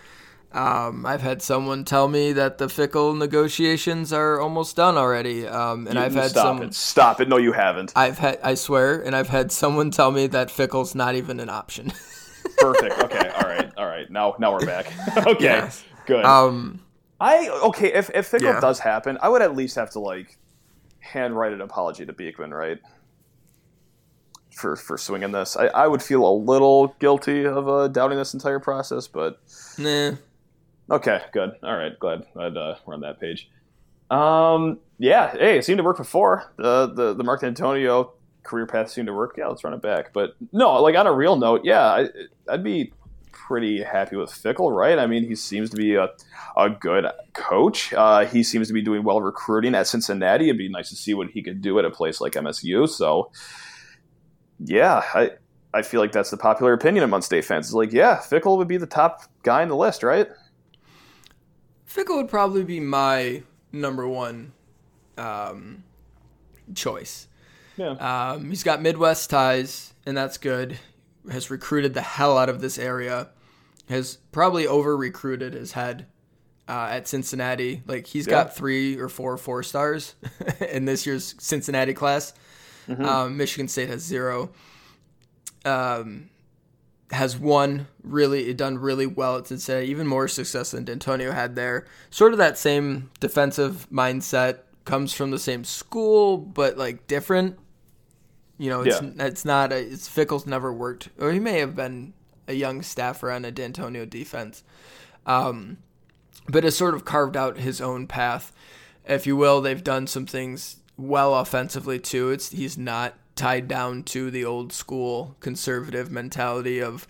Um, 0.52 1.06
I've 1.06 1.22
had 1.22 1.44
someone 1.44 1.86
tell 1.86 2.08
me 2.08 2.34
that 2.34 2.58
the 2.58 2.66
Fickell 2.66 3.16
negotiations 3.16 4.12
are 4.12 4.40
almost 4.40 4.76
done 4.76 4.98
already, 4.98 5.46
um, 5.46 5.86
and 5.86 5.96
you, 5.96 6.02
I've 6.02 6.16
had 6.16 6.32
stop 6.32 6.58
some. 6.58 6.64
It. 6.64 6.74
Stop 6.74 7.22
it! 7.22 7.30
No, 7.30 7.38
you 7.38 7.52
haven't. 7.52 7.94
I've 7.96 8.18
had, 8.18 8.40
I 8.44 8.56
swear, 8.56 9.00
and 9.00 9.16
I've 9.16 9.30
had 9.30 9.52
someone 9.52 9.92
tell 9.92 10.10
me 10.10 10.26
that 10.28 10.48
Fickell's 10.48 10.96
not 10.96 11.14
even 11.14 11.40
an 11.40 11.50
option. 11.50 11.94
Perfect. 12.58 12.98
Okay. 13.00 13.30
All 13.30 13.48
right. 13.48 13.72
All 13.78 13.86
right. 13.86 14.10
Now, 14.10 14.36
now 14.40 14.52
we're 14.52 14.66
back. 14.66 14.92
okay. 15.28 15.44
Yeah. 15.44 15.72
Good. 16.08 16.26
Um, 16.26 16.82
I 17.20 17.50
okay. 17.66 17.94
If 17.94 18.10
if 18.16 18.32
Fickell 18.32 18.42
yeah. 18.42 18.60
does 18.60 18.80
happen, 18.80 19.20
I 19.22 19.30
would 19.30 19.44
at 19.44 19.56
least 19.56 19.76
have 19.76 19.92
to 19.92 20.00
like 20.00 20.36
handwrite 21.00 21.54
an 21.54 21.62
apology 21.62 22.06
to 22.06 22.14
Beekman, 22.14 22.54
right? 22.54 22.80
For 24.60 24.76
for 24.76 24.98
swinging 24.98 25.32
this, 25.32 25.56
I, 25.56 25.68
I 25.68 25.88
would 25.88 26.04
feel 26.04 26.28
a 26.28 26.34
little 26.34 26.96
guilty 27.00 27.46
of 27.46 27.70
uh, 27.70 27.88
doubting 27.88 28.18
this 28.18 28.34
entire 28.34 28.60
process, 28.60 29.08
but 29.08 29.40
nah. 29.78 30.12
Okay, 30.92 31.22
good. 31.32 31.52
All 31.64 31.76
right, 31.76 31.98
glad 32.00 32.26
glad 32.34 32.58
uh, 32.58 32.76
we're 32.86 32.96
on 32.96 33.02
that 33.02 33.20
page. 33.20 33.50
Um, 34.10 34.80
yeah, 34.98 35.32
hey, 35.32 35.58
it 35.58 35.66
seemed 35.66 35.78
to 35.78 35.84
work 35.84 35.98
before. 35.98 36.52
The 36.58 36.88
the 36.88 37.14
the 37.14 37.24
Mark 37.24 37.44
Antonio 37.44 38.14
career 38.44 38.66
path 38.66 38.90
seemed 38.90 39.08
to 39.08 39.14
work. 39.14 39.36
Yeah, 39.38 39.48
let's 39.48 39.64
run 39.64 39.74
it 39.74 39.82
back. 39.82 40.12
But 40.14 40.36
no, 40.52 40.82
like 40.82 40.96
on 40.96 41.08
a 41.08 41.14
real 41.14 41.36
note, 41.36 41.62
yeah, 41.64 41.86
I, 41.86 42.10
I'd 42.50 42.64
be 42.64 42.92
pretty 43.32 43.82
happy 43.82 44.16
with 44.16 44.30
Fickell, 44.30 44.76
right? 44.76 45.00
I 45.00 45.08
mean, 45.08 45.24
he 45.28 45.36
seems 45.36 45.70
to 45.72 45.78
be 45.78 45.96
a, 45.96 46.10
a 46.58 46.70
good 46.70 47.06
coach. 47.34 47.94
Uh, 47.94 48.26
he 48.26 48.44
seems 48.44 48.68
to 48.68 48.74
be 48.74 48.82
doing 48.82 49.04
well 49.04 49.22
recruiting 49.22 49.76
at 49.76 49.88
Cincinnati. 49.88 50.46
It'd 50.50 50.58
be 50.58 50.70
nice 50.70 50.90
to 50.90 50.96
see 50.96 51.14
what 51.14 51.30
he 51.30 51.42
could 51.42 51.62
do 51.62 51.78
at 51.80 51.86
a 51.86 51.90
place 51.90 52.22
like 52.22 52.34
MSU. 52.34 52.88
So, 52.90 53.32
yeah, 54.60 55.04
I 55.14 55.32
I 55.74 55.82
feel 55.82 56.02
like 56.02 56.12
that's 56.12 56.32
the 56.32 56.38
popular 56.38 56.74
opinion 56.74 57.04
among 57.04 57.22
state 57.22 57.46
fans. 57.46 57.68
It's 57.68 57.74
like, 57.74 57.94
yeah, 57.94 58.18
Fickell 58.18 58.58
would 58.58 58.68
be 58.68 58.78
the 58.78 58.88
top 58.88 59.24
guy 59.44 59.62
in 59.62 59.70
the 59.70 59.76
list, 59.76 60.04
right? 60.04 60.28
Fickell 61.88 62.18
would 62.18 62.30
probably 62.30 62.64
be 62.64 62.80
my 62.80 63.44
number 63.72 64.08
one 64.08 64.54
um, 65.18 65.84
choice. 66.74 67.28
Yeah. 67.78 67.92
Um, 67.92 68.50
he's 68.50 68.64
got 68.64 68.82
Midwest 68.82 69.30
ties, 69.30 69.94
and 70.06 70.18
that's 70.18 70.38
good. 70.38 70.78
Has 71.32 71.52
recruited 71.52 71.94
the 71.94 72.02
hell 72.02 72.38
out 72.38 72.50
of 72.50 72.62
this 72.62 72.78
area. 72.78 73.30
Has 73.88 74.18
probably 74.32 74.68
over 74.68 74.96
recruited 74.96 75.54
his 75.54 75.72
head 75.74 76.08
uh, 76.68 76.90
at 76.92 77.08
Cincinnati. 77.08 77.82
Like 77.86 78.08
he's 78.08 78.28
yeah. 78.28 78.32
got 78.32 78.56
three 78.56 78.98
or 78.98 79.10
four 79.10 79.38
four 79.38 79.64
stars 79.64 80.16
in 80.70 80.86
this 80.86 81.06
year's 81.06 81.36
Cincinnati 81.40 81.94
class. 81.94 82.34
Mm-hmm. 82.90 83.06
Um, 83.06 83.38
Michigan 83.38 83.68
State 83.68 83.90
has 83.90 84.02
zero. 84.02 84.50
Um, 85.64 86.30
has 87.12 87.38
won 87.38 87.88
really 88.04 88.54
done 88.54 88.78
really 88.78 89.08
well 89.08 89.38
at 89.38 89.48
Cincinnati, 89.48 89.88
even 89.88 90.06
more 90.06 90.28
success 90.28 90.72
than 90.72 90.86
Dantonio 90.86 91.34
had 91.34 91.56
there. 91.56 91.86
Sort 92.10 92.34
of 92.34 92.38
that 92.38 92.58
same 92.58 93.10
defensive 93.20 93.88
mindset 93.92 94.60
comes 94.86 95.14
from 95.14 95.32
the 95.32 95.40
same 95.40 95.64
school, 95.64 96.38
but 96.38 96.78
like 96.78 97.08
different. 97.08 97.58
You 98.58 98.70
know, 98.70 98.82
it's 98.82 99.02
yeah. 99.02 99.26
it's 99.26 99.46
not 99.46 99.72
a, 99.72 99.78
it's 99.78 100.08
Fickell's 100.08 100.46
never 100.46 100.72
worked, 100.74 101.10
or 101.20 101.32
he 101.32 101.40
may 101.40 101.60
have 101.60 101.76
been 101.76 102.14
a 102.48 102.54
young 102.54 102.82
staffer 102.82 103.32
on 103.32 103.46
a 103.46 103.52
Dantonio 103.52 104.08
defense, 104.10 104.64
um, 105.26 105.78
but 106.48 106.64
has 106.64 106.76
sort 106.76 106.94
of 106.94 107.06
carved 107.06 107.38
out 107.38 107.58
his 107.58 107.80
own 107.80 108.06
path, 108.06 108.52
if 109.06 109.26
you 109.26 109.38
will. 109.38 109.62
They've 109.62 109.84
done 109.84 110.08
some 110.08 110.26
things 110.26 110.78
well 111.00 111.36
offensively 111.36 112.00
too. 112.00 112.32
It's 112.32 112.50
he's 112.50 112.78
not 112.78 113.16
tied 113.36 113.68
down 113.68 114.04
to 114.04 114.30
the 114.30 114.44
old 114.44 114.74
school 114.74 115.36
conservative 115.40 116.12
mentality 116.12 116.82
of 116.82 117.08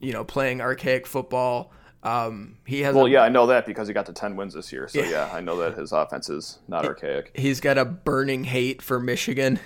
you 0.00 0.12
know 0.12 0.24
playing 0.24 0.60
archaic 0.60 1.06
football. 1.06 1.72
Um, 2.02 2.56
he 2.64 2.82
has 2.82 2.94
well, 2.94 3.06
a, 3.06 3.10
yeah, 3.10 3.22
I 3.22 3.28
know 3.28 3.46
that 3.46 3.66
because 3.66 3.88
he 3.88 3.94
got 3.94 4.06
to 4.06 4.12
ten 4.12 4.36
wins 4.36 4.54
this 4.54 4.72
year. 4.72 4.88
So 4.88 5.00
yeah, 5.00 5.10
yeah 5.10 5.30
I 5.32 5.40
know 5.40 5.56
that 5.58 5.76
his 5.76 5.92
offense 5.92 6.28
is 6.28 6.58
not 6.68 6.84
archaic. 6.84 7.32
He's 7.34 7.60
got 7.60 7.78
a 7.78 7.84
burning 7.84 8.44
hate 8.44 8.82
for 8.82 9.00
Michigan. 9.00 9.58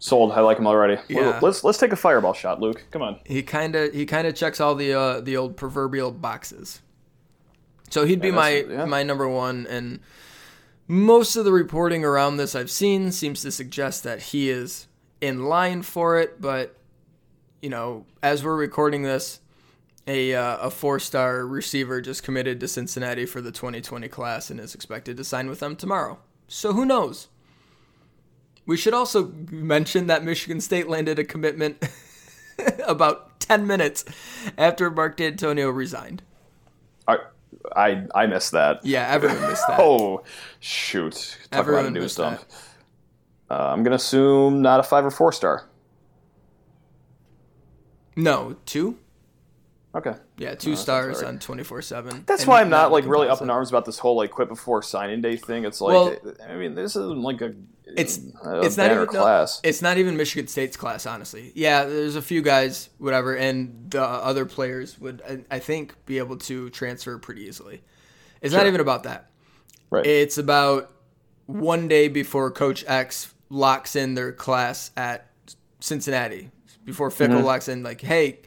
Sold. 0.00 0.30
I 0.32 0.40
like 0.40 0.58
him 0.58 0.66
already. 0.66 1.00
Yeah. 1.08 1.40
Let's 1.42 1.64
let's 1.64 1.78
take 1.78 1.92
a 1.92 1.96
fireball 1.96 2.32
shot, 2.32 2.60
Luke. 2.60 2.84
Come 2.92 3.02
on. 3.02 3.18
He 3.24 3.42
kind 3.42 3.74
of 3.74 3.92
he 3.92 4.06
kind 4.06 4.26
of 4.26 4.34
checks 4.34 4.60
all 4.60 4.74
the 4.74 4.92
uh, 4.92 5.20
the 5.20 5.36
old 5.36 5.56
proverbial 5.56 6.12
boxes. 6.12 6.80
So 7.90 8.04
he'd 8.04 8.20
be 8.20 8.30
my 8.30 8.64
yeah. 8.68 8.84
my 8.84 9.02
number 9.02 9.28
one, 9.28 9.66
and 9.68 10.00
most 10.88 11.36
of 11.36 11.44
the 11.44 11.52
reporting 11.52 12.04
around 12.04 12.38
this 12.38 12.54
I've 12.54 12.70
seen 12.70 13.12
seems 13.12 13.42
to 13.42 13.52
suggest 13.52 14.02
that 14.04 14.22
he 14.22 14.50
is 14.50 14.88
in 15.20 15.44
line 15.44 15.82
for 15.82 16.18
it. 16.18 16.40
But 16.40 16.76
you 17.60 17.68
know, 17.68 18.06
as 18.22 18.42
we're 18.42 18.56
recording 18.56 19.02
this, 19.02 19.40
a 20.06 20.34
uh, 20.34 20.56
a 20.56 20.70
four 20.70 20.98
star 20.98 21.46
receiver 21.46 22.00
just 22.00 22.22
committed 22.22 22.58
to 22.60 22.68
Cincinnati 22.68 23.26
for 23.26 23.40
the 23.42 23.52
2020 23.52 24.08
class 24.08 24.50
and 24.50 24.58
is 24.58 24.74
expected 24.74 25.16
to 25.18 25.24
sign 25.24 25.48
with 25.48 25.60
them 25.60 25.76
tomorrow. 25.76 26.18
So 26.48 26.72
who 26.72 26.86
knows? 26.86 27.28
We 28.64 28.76
should 28.76 28.94
also 28.94 29.32
mention 29.50 30.06
that 30.08 30.24
Michigan 30.24 30.60
State 30.60 30.88
landed 30.88 31.18
a 31.18 31.24
commitment 31.24 31.86
about 32.86 33.40
10 33.40 33.66
minutes 33.66 34.04
after 34.58 34.90
Mark 34.90 35.16
Dantonio 35.16 35.74
resigned. 35.74 36.22
I 37.74 38.06
I, 38.14 38.26
missed 38.26 38.52
that. 38.52 38.84
Yeah, 38.84 39.06
everyone 39.08 39.40
missed 39.42 39.66
that. 39.68 39.78
Oh, 39.80 40.22
shoot! 40.60 41.36
Talk 41.50 41.60
Everyone 41.60 41.86
about 41.86 41.96
a 41.96 42.00
news 42.00 42.14
dump. 42.14 42.40
Uh, 43.50 43.72
I'm 43.72 43.82
gonna 43.82 43.96
assume 43.96 44.62
not 44.62 44.80
a 44.80 44.82
five 44.82 45.04
or 45.04 45.10
four 45.10 45.32
star. 45.32 45.68
No, 48.16 48.56
two. 48.66 48.98
Okay. 49.94 50.14
Yeah, 50.38 50.54
two 50.54 50.76
stars 50.76 51.16
alright. 51.16 51.28
on 51.34 51.38
twenty 51.40 51.64
four 51.64 51.82
seven. 51.82 52.22
That's 52.26 52.46
why 52.46 52.60
I'm 52.60 52.70
not 52.70 52.92
like 52.92 53.04
really 53.06 53.28
up 53.28 53.42
in 53.42 53.50
arms 53.50 53.68
about 53.70 53.84
this 53.84 53.98
whole 53.98 54.16
like 54.16 54.30
quit 54.30 54.48
before 54.48 54.82
signing 54.82 55.20
day 55.20 55.36
thing. 55.36 55.64
It's 55.64 55.80
like, 55.80 55.92
Well- 55.94 56.34
I 56.48 56.54
mean, 56.56 56.74
this 56.76 56.94
isn't 56.94 57.20
like 57.22 57.40
a 57.40 57.54
It's 57.96 58.18
a 58.44 58.60
it's 58.60 58.76
not 58.76 58.88
banner 58.88 59.02
even 59.02 59.14
no, 59.14 59.20
class. 59.22 59.60
it's 59.64 59.82
not 59.82 59.98
even 59.98 60.16
Michigan 60.16 60.46
State's 60.46 60.76
class, 60.76 61.06
honestly. 61.06 61.50
Yeah, 61.56 61.84
there's 61.84 62.14
a 62.16 62.22
few 62.22 62.40
guys, 62.40 62.88
whatever, 62.98 63.34
and 63.34 63.90
the 63.90 64.02
other 64.02 64.46
players 64.46 64.96
would, 65.00 65.22
I- 65.28 65.56
I 65.56 65.58
think, 65.58 65.94
be 66.06 66.18
able 66.18 66.36
to 66.36 66.70
transfer 66.70 67.18
pretty 67.18 67.42
easily. 67.46 67.82
It's 68.40 68.54
not 68.54 68.66
even 68.66 68.80
about 68.80 69.02
that. 69.02 69.30
right. 69.90 70.06
It's 70.06 70.38
about 70.38 70.92
one 71.46 71.88
day 71.88 72.06
before 72.08 72.50
Coach 72.52 72.84
X 72.86 73.34
locks 73.50 73.96
in 73.96 74.14
their 74.14 74.30
class 74.32 74.92
at 74.96 75.26
Cincinnati. 75.80 76.50
Before 76.84 77.10
Fickell 77.10 77.28
Mm-hmm. 77.38 77.44
locks 77.44 77.68
in, 77.68 77.82
like, 77.82 78.00
hey, 78.00 78.38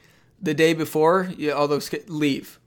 the 0.42 0.54
day 0.54 0.74
before, 0.74 1.32
yeah, 1.38 1.52
all 1.52 1.68
those 1.68 1.90
kids 1.90 2.10
leave. 2.10 2.60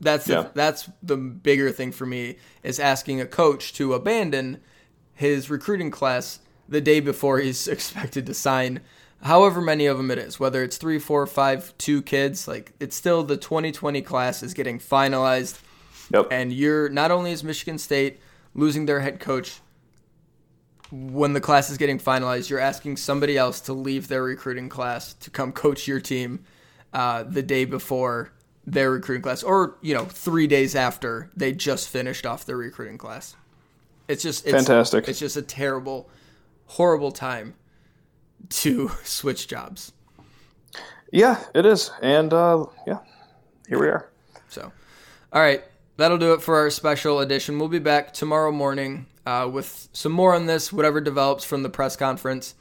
That's 0.00 0.26
the, 0.26 0.32
Yeah. 0.32 0.48
that's 0.54 0.90
the 1.02 1.16
bigger 1.16 1.70
thing 1.72 1.92
for 1.92 2.04
me 2.04 2.36
is 2.62 2.78
asking 2.78 3.20
a 3.20 3.26
coach 3.26 3.72
to 3.74 3.94
abandon 3.94 4.60
his 5.14 5.48
recruiting 5.48 5.90
class 5.90 6.40
the 6.68 6.80
day 6.80 7.00
before 7.00 7.38
he's 7.38 7.66
expected 7.76 8.26
to 8.26 8.34
sign 8.34 8.80
however 9.22 9.62
many 9.62 9.86
of 9.86 9.96
them 9.96 10.10
it 10.10 10.18
is 10.18 10.38
whether 10.38 10.62
it's 10.62 10.76
three 10.76 10.98
four 10.98 11.26
five 11.26 11.72
two 11.78 12.02
kids 12.02 12.46
like 12.46 12.74
it's 12.78 12.94
still 12.94 13.22
the 13.22 13.38
2020 13.38 14.02
class 14.02 14.42
is 14.42 14.52
getting 14.52 14.78
finalized 14.78 15.58
yep. 16.12 16.26
and 16.30 16.52
you're 16.52 16.90
not 16.90 17.10
only 17.10 17.32
is 17.32 17.42
Michigan 17.42 17.78
State 17.78 18.20
losing 18.52 18.84
their 18.84 19.00
head 19.00 19.18
coach 19.18 19.60
when 20.90 21.32
the 21.32 21.40
class 21.40 21.68
is 21.68 21.78
getting 21.78 21.98
finalized, 21.98 22.48
you're 22.48 22.60
asking 22.60 22.96
somebody 22.96 23.36
else 23.36 23.60
to 23.62 23.72
leave 23.72 24.06
their 24.08 24.22
recruiting 24.22 24.68
class 24.68 25.14
to 25.14 25.30
come 25.30 25.50
coach 25.52 25.88
your 25.88 26.00
team 26.00 26.44
uh, 26.96 27.24
the 27.24 27.42
day 27.42 27.66
before 27.66 28.32
their 28.66 28.90
recruiting 28.90 29.20
class, 29.20 29.42
or 29.42 29.76
you 29.82 29.92
know, 29.92 30.06
three 30.06 30.46
days 30.46 30.74
after 30.74 31.30
they 31.36 31.52
just 31.52 31.90
finished 31.90 32.24
off 32.24 32.46
their 32.46 32.56
recruiting 32.56 32.96
class. 32.96 33.36
It's 34.08 34.22
just 34.22 34.46
it's, 34.46 34.54
Fantastic. 34.54 35.06
It's 35.06 35.18
just 35.18 35.36
a 35.36 35.42
terrible, 35.42 36.08
horrible 36.64 37.12
time 37.12 37.54
to 38.48 38.90
switch 39.04 39.46
jobs. 39.46 39.92
yeah, 41.12 41.44
it 41.54 41.66
is, 41.66 41.90
and 42.00 42.32
uh, 42.32 42.64
yeah, 42.86 43.00
here 43.68 43.78
we 43.78 43.88
are. 43.88 44.08
So, 44.48 44.72
all 45.34 45.42
right, 45.42 45.62
that'll 45.98 46.16
do 46.16 46.32
it 46.32 46.40
for 46.40 46.56
our 46.56 46.70
special 46.70 47.20
edition. 47.20 47.58
We'll 47.58 47.68
be 47.68 47.78
back 47.78 48.14
tomorrow 48.14 48.52
morning 48.52 49.04
uh, 49.26 49.50
with 49.52 49.90
some 49.92 50.12
more 50.12 50.34
on 50.34 50.46
this, 50.46 50.72
whatever 50.72 51.02
develops 51.02 51.44
from 51.44 51.62
the 51.62 51.68
press 51.68 51.94
conference. 51.94 52.54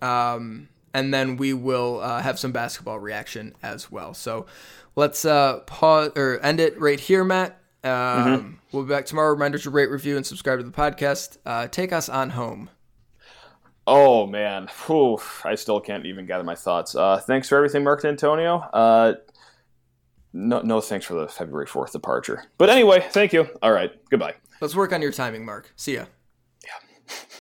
Um, 0.00 0.70
and 0.94 1.12
then 1.12 1.36
we 1.36 1.52
will 1.52 2.00
uh, 2.00 2.20
have 2.22 2.38
some 2.38 2.52
basketball 2.52 2.98
reaction 2.98 3.54
as 3.62 3.90
well. 3.90 4.14
So 4.14 4.46
let's 4.96 5.24
uh, 5.24 5.60
pause 5.60 6.12
or 6.16 6.38
end 6.42 6.60
it 6.60 6.78
right 6.80 7.00
here, 7.00 7.24
Matt. 7.24 7.60
Um, 7.84 8.60
We'll 8.72 8.82
be 8.82 8.90
back 8.90 9.06
tomorrow. 9.06 9.30
Reminder 9.30 9.58
to 9.58 9.70
rate, 9.70 9.90
review, 9.90 10.16
and 10.16 10.26
subscribe 10.26 10.58
to 10.58 10.64
the 10.64 10.70
podcast. 10.70 11.38
Uh, 11.46 11.68
take 11.68 11.92
us 11.92 12.08
on 12.08 12.30
home. 12.30 12.68
Oh 13.86 14.26
man, 14.26 14.68
Whew, 14.86 15.18
I 15.44 15.54
still 15.54 15.80
can't 15.80 16.04
even 16.04 16.26
gather 16.26 16.44
my 16.44 16.54
thoughts. 16.54 16.94
Uh, 16.94 17.16
thanks 17.18 17.48
for 17.48 17.56
everything, 17.56 17.84
Mark 17.84 18.02
Dantonio. 18.02 18.68
Uh, 18.72 19.14
no, 20.34 20.60
no, 20.60 20.82
thanks 20.82 21.06
for 21.06 21.14
the 21.14 21.26
February 21.28 21.66
fourth 21.66 21.92
departure. 21.92 22.44
But 22.58 22.68
anyway, 22.68 23.06
thank 23.12 23.32
you. 23.32 23.48
All 23.62 23.72
right, 23.72 23.90
goodbye. 24.10 24.34
Let's 24.60 24.76
work 24.76 24.92
on 24.92 25.00
your 25.00 25.12
timing, 25.12 25.46
Mark. 25.46 25.72
See 25.74 25.94
ya. 25.94 26.04